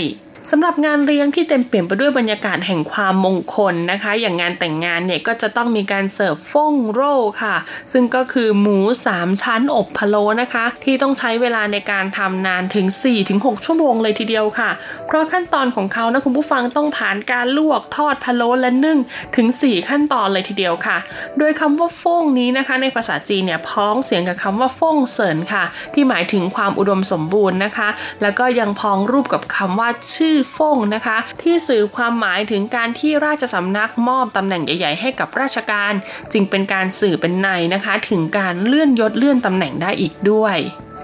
[0.51, 7.57] สำหรับงานเลี้ยงที่เต็มเปลี่ยนไปด้วยบรรยากาศแห่งความมงคลนะคะ อย่างงานแต่งงานเนี่ยก็จะต้องมีการเสิร์ฟฟงโร่ค่ะ
[7.93, 8.79] ซึ่งก็คือหมู
[9.11, 12.87] 3 ชั้นอบพะโล้นะคะ ที่ต้องใช้เวลาในการทำนานถึง
[13.27, 14.71] 4-6 ชั่วโมงเลยทีเดียวค่ะ
[15.07, 18.99] เพราะขั้นตอนของเขานะคุณผู้ฟังต้องผ่านการลวกทอดพะโล้และนึ่ง
[19.37, 20.97] ถึง 4 ขั้นตอนเลยทีเดียวค่ะ
[21.39, 25.65] โดยคำว่าฟงนี้นะคะ ในภาษาจีนเนี่ยพ้องเสียงกับคำว่าฟงเสินค่ะ
[25.95, 27.89] ที่หมายถึงความอุดมสมบูรณ์นะคะ
[28.23, 35.93] แล้วก็ยังพ้องรูปกับคำว่าชื่อฟ่งนะคะ ที่สื่อความหมายถึงการที่ราชสำนักมอบตำแหน่งใหญ่ ๆ ให้กับราชการ
[36.33, 40.57] จึงเป็นการสื่อเป็นในนะคะ ถึงการเลื่อนยศเลื่อนตำแหน่งได้อีกด้วย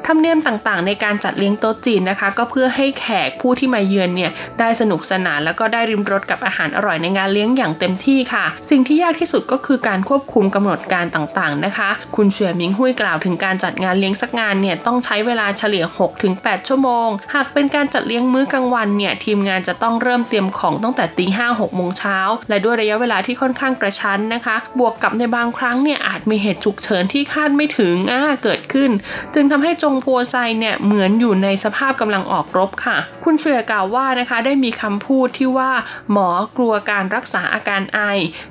[0.07, 15.85] ธรรมเนียมต่างๆ ในการจัดเลี้ยงโต๊ะจีนนะคะ ก็เพื่อให้แขกผู้ที่มาเยือนเนี่ยได้สนุกสนานแล้วก็ได้ริมรสกับอาหารอร่อยในงานเลี้ยงอย่างเต็มที่ค่ะ สิ่งที่ยากที่สุดก็คือการควบคุมกำหนดการต่างๆนะคะ คุณเฉียมิงหุยกล่าวถึงการจัดงานเลี้ยงสักงานเนี่ยต้องใช้เวลาเฉลี่ย
[16.27, 28.91] 6-8 ชั่วโมง หากเป็นการจัดเลี้ยงมื้อกลางวันเนี่ยทีมงานจะต้องเริ่มเตรียมของตั้งแต่ตีห้าหกโมงเช้าและด้วยระยะเวลาที่ค่อนข้างกระชั้นนะคะ บวกกับในบางครั้งเนี่ยอาจมีเหตุฉุกเฉินที่คาดไม่ถึงอ่าเกิดขึ้น
[29.35, 35.71] จึงทำให้จงพัวไซเนี่ยเหมือนอยู่ในสภาพกำลังออกรบค่ะ คุณเฉยกล่าวว่านะคะได้มีคำพูดที่ว่า
[36.13, 38.01] หมอกลัวการรักษาอาการไอ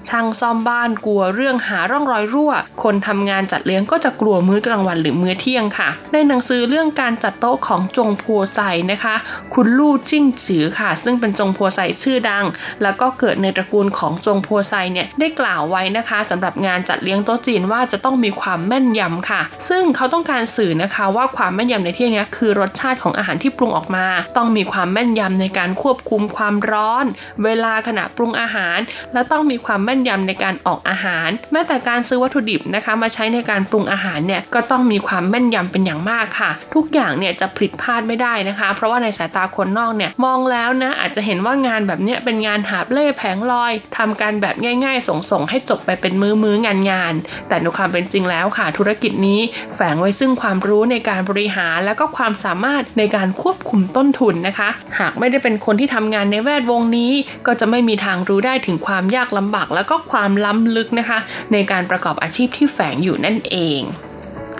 [0.10, 8.60] ช่างซ่อมบ้านกลัวเรื่องหาร่องรอยรั่ว คนทำงานจัดเลี้ยงก็จะกลัวมื้อกลางวันหรือมื้อเที่ยงค่ะ ในหนังสือเรื่องการจัดโต๊ะของจงพัวไซ
[8.92, 9.16] นะคะ
[9.54, 12.46] คุณลู่จิ้งจือค่ะ ซึ่งเป็นจงพัวไซชื่อดัง
[12.84, 24.06] แล้วก็เกิดในตระกูลของจงพัวไซเนี่ยได้กล่าวไว้นะคะสำหรับงานจัดเลี้ยงโต๊ะจีนว่าจะต้องมีความแม่นยำค่ะ ซึ่งเขาต้องการสื่อนะคะว่าความแม่นยำในที่นี้คือรสชาติของอาหารที่ปรุงออกมา
[24.38, 27.06] ต้องมีความแม่นยำในการควบคุมความร้อน
[27.44, 28.78] เวลาขณะปรุงอาหาร
[29.14, 44.56] และต้องมีความแม่นยำในการออกอาหาร แม้แต่การซื้อวัตถุดิบนะคะมาใช้ในการปรุงอาหารเนี่ยก็ต้องมีความแม่นยำเป็นอย่างมากค่ะ ทุกอย่างเนี่ยจะผิดพลาดไม่ได้นะคะ เพราะว่าในสายตาคนนอกเนี่ยมองแล้วนะอาจจะเห็นว่างานแบบนี้เป็นงานหาบเล่แผงลอยทำการแบบ
[44.86, 47.14] ง่าย ๆ ส่งๆให้จบไปเป็นมือมืองานงาน
[47.48, 49.42] แต่ในความเป็นจริงแล้วค่ะ ธุรกิจนี้
[49.76, 57.12] แฝงไว้ซึ่งความรู้ในการบริหารและก็ความสามารถในการควบคุมต้นทุนนะคะ หากไม่ได้เป็นคนที่ทำงานในแวดวงนี้
[57.48, 61.20] ก็จะไม่มีทางรู้ได้ถึงความยากลำบาก แล้วก็ความล้ำลึกนะคะ
[61.54, 63.82] ในการประกอบอาชีพที่แฝงอยู่นั่นเอง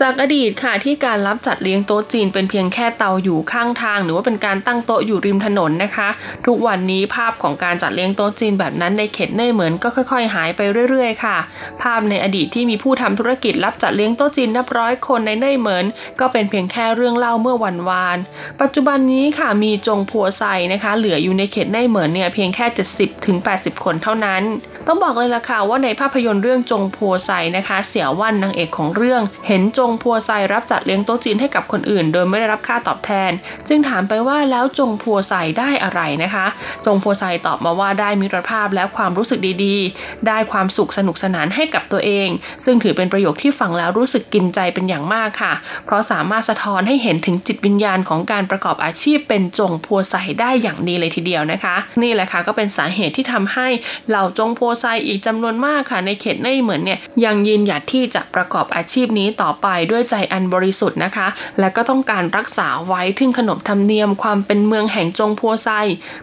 [0.04, 6.10] จากอดีตค่ะที่การรับจัดเลี้ยงโต๊ะจีนเป็นเพียงแค่เตาอยู่ข้างทาง หรือว่าเป็นการตั้งโต๊ะอยู่ริมถนนนะคะ
[6.46, 11.38] ทุกวันนี้ภาพของการจัดเลี้ยงโต๊ะจีนแบบนั้นในเขตเน่เหมือนก็ค่อย ๆ หายไปเรื่อยๆ ค่ะ
[11.82, 15.86] ภาพในอดีตที่มีผู้ทำธุรกิจรับจัดเลี้ยงโต๊ะจีนนับร้อยคนในเน่เหมือน
[16.20, 18.18] ก็เป็นเพียงแค่เรื่องเล่าเมื่อวันวาน
[18.62, 20.44] ปัจจุบันนี้ค่ะมีจงพัวไซ
[20.74, 24.42] นะคะ เหลืออยู่ในเขตเน่เหมือนเนี่ยเพียงแค่ 70ถึง80 คนเท่านั้น
[24.88, 33.32] ต้องบอกเลยล่ะค่ะว่าในภาพยนตร์เรื่องจงพัวไซนะคะ เสี่ยววันนางเอกของเรื่องเห็นจงงพัวไซรับจัดเลี้ยงโต๊ะจีนให้กับคนอื่น โดยไม่ได้รับค่าตอบแทน
[33.68, 36.46] จึงถามไปว่าแล้วจงพัวใสได้อะไรนะคะ
[36.86, 42.30] จงพัวใสตอบมาว่าได้มิตรภาพและความรู้สึกดีๆ ได้ความสุขสนุกสนานให้กับตัวเอง
[42.66, 45.54] ซึ่งถือเป็นประโยคที่ฟังแล้วรู้สึกกินใจเป็นอย่างมากค่ะ
[45.86, 53.68] เพราะสามารถสะท้อนให้เห็นถึงจิตวิญญาณของการประกอบอาชีพ เป็นจงพัวใสได้อย่างดีเลยทีเดียวนะคะ นี่แหละค่ะก็เป็นสาเหตุที่ทำให้
[54.10, 61.28] เหล่าจงพัวใสอีกจำนวนมากค่ะในเขตในเหมือนเนี่ยยังยืนหยัดที่จะประกอบอาชีพนี้ต่อไปด้วยใจอันบริสุทธิ์นะคะ
[61.60, 65.70] และก็ต้องการรักษาไว้ถึงขนบธรรมเนียมความเป็นเมืองแห่งจงพัวไซ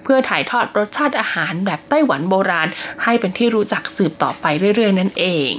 [0.02, 2.68] เพื่อถ่ายทอดรสชาติอาหารแบบไต้หวันโบราณ
[3.02, 4.44] ให้เป็นที่รู้จักสืบต่อไป
[4.76, 5.52] เรื่อยๆ นั่นเอง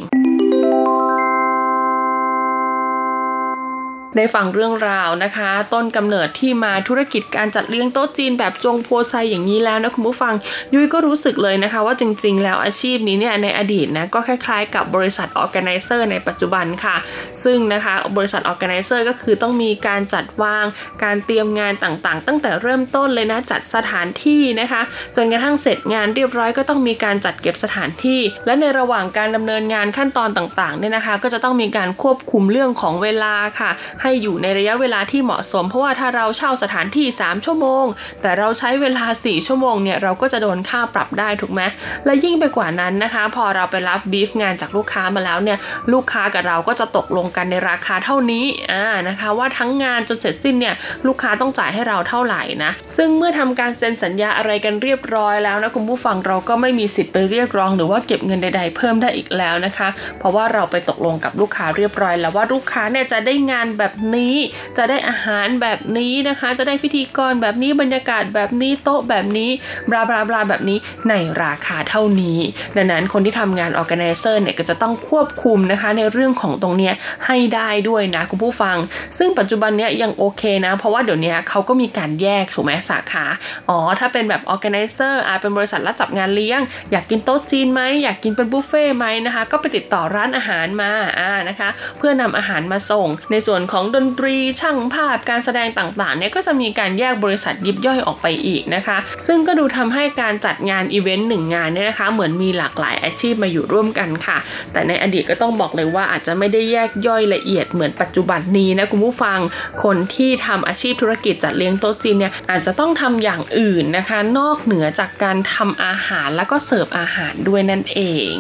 [4.16, 10.34] ได้ฟังเรื่องราวนะคะ ต้นกำเนิดที่มาธุรกิจการจัดเลี้ยงโต๊ะจีนแบบจงโพไซอย่างนี้แล้วนะคุณผู้ฟัง
[10.74, 16.95] ยุ้ยก็รู้สึกเลยนะคะ ว่าจริงๆ แล้วอาชีพนี้เนี่ยในอดีตนะก็คล้ายๆ กับบริษัทออแกไนเซอร์ในปัจจุบันค่ะ
[17.43, 20.66] ซึ่งนะคะบริษัทออแกไนเซอร์ก็คือต้องมีการจัดวาง
[21.03, 24.82] การเตรียมงานต่างๆ ตั้งแต่เริ่มต้นเลยนะจัดสถานที่นะคะ
[25.16, 37.86] จนกระทั่งเสร็จงานเรียบร้อยก็ต้องมีการจัดเก็บสถานที่ และในระหว่างการดำเนินงานขั้นตอนต่างๆเนี่ยนะคะ ก็จะต้องมีการควบคุมเรื่องของเวลาค่ะให้อยู่ในระยะเวลาที่เหมาะสม เพราะว่าถ้าเราเช่าสถานที่ 3 ชั่วโมง
[38.22, 41.62] แต่เราใช้เวลา 4 ชั่วโมงเนี่ยเราก็จะโดนค่าปรับได้ถูกไหม
[42.05, 45.58] และยิ่งไปกว่านั้นนะคะ พอเราไปรับบีฟงานจากลูกค้ามาแล้วเนี่ย
[45.93, 50.76] ลูกค้ากับเราก็จะตกลงกันในราคาเท่านี้อ่านะคะว่าทั้งงานจนเสร็จสิ้นเนี่ย
[51.08, 59.88] ลูกค้าต้องจ่ายให้เราเท่าไหร่นะซึ่งเมื่อทำการเซ็นสัญญาอะไรกันเรียบร้อยแล้วนะคุณผู้ฟังเราก็ไม่มีสิทธิ์ไปเรียกร้อง หรือว่าเก็บเงินใด ๆ เพิ่มได้อีกแล้วนะคะ
[60.20, 64.35] เพราะว่าเราไปตกลงกับลูกค้าเรียบร้อย แล้วว่าลูกค้าเนี่ยจะได้งานแบบนี้
[64.77, 69.49] จะได้อาหารแบบนี้นะคะ จะได้พิธีกรแบบนี้บรรยากาศแบบนี้โต๊ะแบบนี้
[69.89, 70.77] บลาบลาบลาแบบนี้
[71.09, 71.13] ใน
[71.43, 72.39] ราคาเท่านี้
[72.75, 76.91] ดังนั้นคนที่ทำงาน organizer เนี่ยก็จะต้องควบคุมนะคะในเรื่องของตรงนี้
[77.25, 78.77] ให้ได้ด้วยนะคุณผู้ฟัง
[79.17, 83.25] ซึ่งปัจจุบันเนี้ยยังโอเคนะ เพราะว่าเดี๋ยวนี้เขาก็มีการแยกถูกไหมสาขา
[83.69, 86.59] อ๋อ ถ้าเป็นแบบ organizer อาจเป็นบริษัทรับจับงานเลี้ยง
[86.91, 98.97] อยากกินโต๊ะจีนไหมอยากกินเป็นบุฟเฟ่ไหมนะคะ ก็ไปติดต่อร้านอาหารมาอ่านะคะ เพื่อนำอาหารมาส่งในส่วนของของดนตรีช่างภาพการแสดงต่างๆเนี่ยก็จะมีการแยกบริษัทยิบย่อยออกไปอีกนะคะ
[99.28, 104.38] ซึ่งก็ดูทำให้การจัดงานอีเวนต์หนึ่งงานเนี่ยนะคะ เหมือนมีหลากหลายอาชีพมาอยู่ร่วมกันค่ะ
[104.73, 109.39] แต่ในอดีตก็ต้องบอกเลยว่าอาจจะไม่ได้แยกย่อยละเอียดเหมือนปัจจุบันนี้นะคุณผู้ฟัง
[109.84, 117.99] คนที่ทำอาชีพธุรกิจจัดเลี้ยงโต๊ะจีนเนี่ยอาจจะต้องทำอย่างอื่นนะคะ นอกเหนือจากการทำอาหารแล้วก็เสิร์ฟอาหารด้วยนั่นเอ
[118.30, 118.32] ง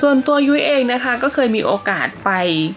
[0.00, 2.30] ส่วนตัวยุ้ยเองนะคะก็เคยมีโอกาสไป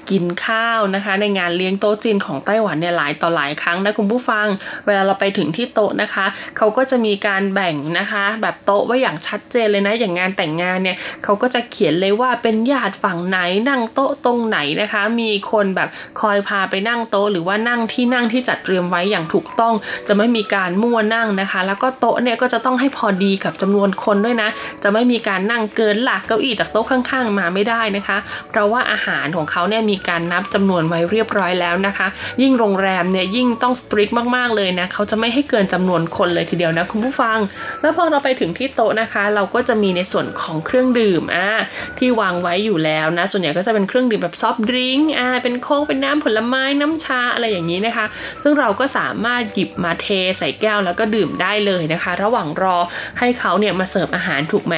[0.10, 4.48] กินข้าวนะคะ ในงานเลี้ยงโต๊ะจีนของไต้หวันเนี่ยหลายต่อหลายครั้งนะคุณผู้ฟัง
[4.86, 6.26] เวลาเราไปถึงที่โต๊ะนะคะ
[6.58, 13.40] เขาก็จะมีการแบ่งนะคะ แบบโต๊ะไว้อย่างชัดเจนเลยนะอย่างงานแต่งงานเนี่ยเขาก็จะเขียนเลยว่าเป็นญาติฝั่งไหน
[13.70, 15.90] นั่งโต๊ะตรงไหนนะคะ มีคนแบบ
[16.22, 19.74] คอยพาไปนั่งโต๊ะหรือว่านั่งที่นั่งที่จัดเตรียมไว้อย่างถูกต้อง
[20.08, 24.50] จะไม่มีการมั่วนั่งนะคะ แล้วก็โต๊ะเนี่ยก็จะต้องให้พอดีกับจำนวนคนด้วยนะ
[24.84, 28.18] จะไม่มีการนั่งเกินหลักเก้าอี้จากโต๊ะข้างๆมาไม่ได้นะคะ
[28.50, 32.08] เพราะว่าอาหารของเขาเนี่ยมีการนับจำนวนไว้เรียบร้อยแล้วนะคะ
[32.42, 37.40] ยิ่งโรงแรมเนี่ยยิ่งต้องสตริกมากๆเลยนะเขาจะไม่ให้เกินจำนวนคนเลยทีเดียวนะคุณผู้ฟัง
[37.82, 41.50] แล้วพอเราไปถึงที่โต๊ะนะคะ เราก็จะมีในส่วนของเครื่องดื่มอ่า
[41.98, 48.06] ที่วางไว้อยู่แล้วนะ ส่วนใหญ่ก็จะเป็นเครื่องดื่มแบบซอฟต์ดริงก์อ่าเป็นโค้กเป็นน้ำผลไม้น้ำชาอะไรอย่างนี้นะคะ
[48.44, 52.78] ซึ่งเราก็สามารถหยิบมาเทใส่แก้วแล้วก็ดื่มได้เลยนะคะ ระหว่างรอ
[53.20, 54.76] ให้เขาเนี่ยมาเสิร์ฟอาหารถูกไหม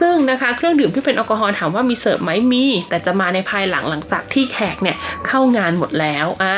[0.00, 4.96] ซึ่งนะคะเครื่องดื่มที่เป็นแอลกอฮอล์ามว่ามีเสิร์ฟไหมมี แต่จะมาในภายหลังหลังจากที่แขกเนี่ย
[5.26, 6.56] เข้างานหมดแล้วอ่า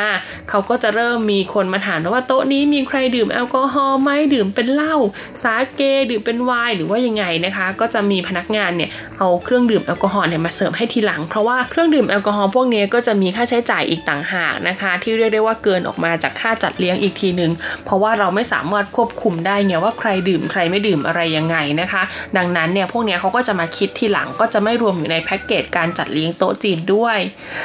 [0.51, 4.97] เขาก็จะเริ่มมีคนมาถามว่าโต๊ะนี้มีใครดื่มแอลกอฮอล์ไหมดื่มเป็นเหล้า
[5.43, 17.53] สาเกดื่มเป็นไวน์หรือว่ายังไงนะคะ ก็จะมีพนักงานเนี่ยเอาเครื่องดื่มแอลกอฮอล์เนี่ยมาเสิร์ฟให้ทีหลัง เพราะว่าเครื่องดื่มแอลกอฮอล์พวกนี้ก็จะมีค่าใช้จ่ายอีกต่างหากนะคะ ที่เรียกได้ว่าเกินออกมาจากค่าจัดเลี้ยงอีกทีหนึ่ง
[17.85, 22.03] เพราะว่าเราไม่สามารถควบคุมได้ไงว่าใครดื่มใครไม่ดื่มอะไรยังไงนะคะ
[22.37, 27.19] ดังนั้นเนี่ยพวกนี้เขาก็จะมาคิดทีหลังก็จะไม่รวมอยู่ในแพ็กเกจการจัดเลี้ยงโต๊ะจีนด้วย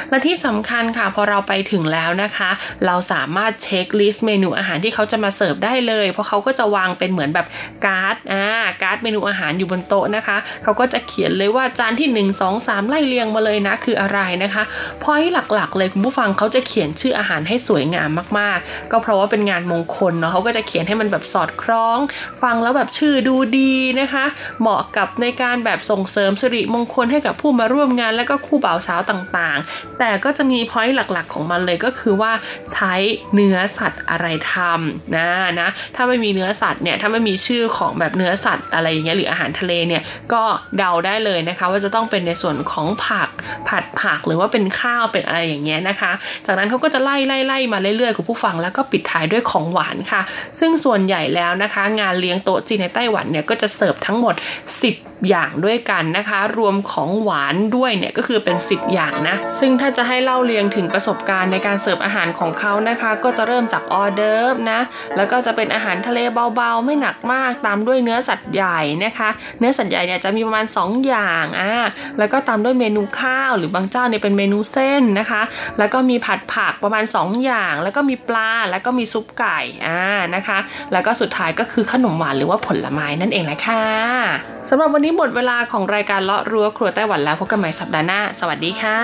[0.08, 2.50] และที่สำคัญค่ะพอเราไปถึงแล้วนะคะ
[2.86, 7.46] เราสามารถ checklist เมนูอาหารที่เขาจะมาเสิร์ฟได้เลย เพราะเขาก็จะวางเป็นเหมือนแบบ
[7.84, 8.46] การ์ดอ่า
[8.82, 14.62] การ์ดเมนูอาหารอยู่บนโต๊ะนะคะ เขาก็จะเขียนเลยว่าจานที่ 1 2 3 ไล่เรียงมาเลยนะคืออะไรนะคะ
[15.02, 21.98] พอยหลักๆ เลยคุณผู้ฟังเขาจะเขียนชื่ออาหารให้สวยงามมากๆ ก็เพราะว่าเป็นงานมงคลเนาะเขาก็จะเขียนให้มันแบบสอดคล้อง
[22.42, 24.24] ฟังแล้วแบบชื่อดูดีนะคะ
[24.60, 32.32] เหมาะกับในการแบบส่งเสริมสิริมงคลให้กับผู้มาร่วมงานและก็คู่บ่าวสาวต่างๆ แต่ก็จะมีพอยต์หลักๆ ของมันเลยก็คือว่า
[32.72, 32.94] ใช้
[33.34, 35.28] เนื้อสัตว์อะไรทำนะ
[35.60, 40.02] นะถ้าไม่มีเนื้อสัตว์เนี่ยถ้าไม่มีชื่อของแบบเนื้อสัตว์อะไรอย่างเงี้ยหรืออาหารทะเลเนี่ย
[40.32, 40.42] ก็
[40.78, 43.28] เดาได้เลยนะคะ ว่าจะต้องเป็นในส่วนของผัก
[43.68, 46.12] ผัดผักหรือว่าเป็นข้าวเป็นอะไรอย่างเงี้ยนะคะ
[46.46, 50.22] จากนั้นเขาก็จะไล่ไล่ไล่มาเรื่อยๆคุณผู้ฟังแล้วก็ปิดท้ายด้วยของหวานค่ะ
[50.58, 54.34] ซึ่งส่วนใหญ่แล้วนะคะ งานเลี้ยงโต๊ะจีนในไต้หวันเนี่ยก็จะเสิร์ฟทั้งหมด
[54.80, 64.80] 10 อย่างด้วยกันนะคะ รวมของหวานด้วยเนี่ยก็คือเป็น 10 อย่างนะ ซึ่งถ้าจะให้เล่าเรียงถึงประสบการณ์ในการเสิร์ฟอาหารของเขานะคะ ก็จะเริ่มจากออเดิร์ฟนะ
[65.16, 66.18] แล้วก็จะเป็นอาหารทะเล
[66.54, 71.72] เบาๆ ไม่หนักมากตามด้วยเนื้อสัตว์ใหญ่นะคะ เนื้อสัตว์ใหญ่เนี่ยจะมีประมาณ 2 อย่างอ่า
[72.18, 75.42] แล้วก็ตามด้วยเมนูข้าว หรือบางเจ้าเนี่ยเป็นเมนูเส้นนะคะ
[75.78, 80.00] แล้วก็มีผัดผักประมาณ 2 อย่าง แล้วก็มีปลาแล้วก็มีซุปไก่อ่า
[80.34, 80.58] นะคะ
[80.92, 83.84] แล้วก็สุดท้ายก็คือขนมหวานหรือว่าผลไม้นั่นเองแหละค่ะ
[84.68, 88.98] สำหรับวันนี้นี้หมดเวลาของรายการเลาะรั้วครัวไต้หวันแล้วพบกันใหม่สัปดาห์หน้า สวัสดีค่ะ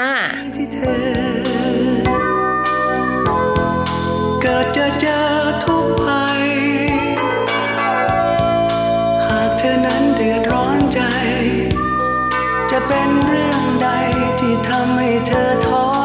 [4.41, 5.23] เกิดจะเจอ
[5.65, 6.45] ทุกภัย
[9.27, 11.01] หากเธอนั้นเดือดร้อนใจ
[12.71, 13.89] จะเป็นเรื่องใด
[14.41, 15.96] ที่ทำให้เธอท้อ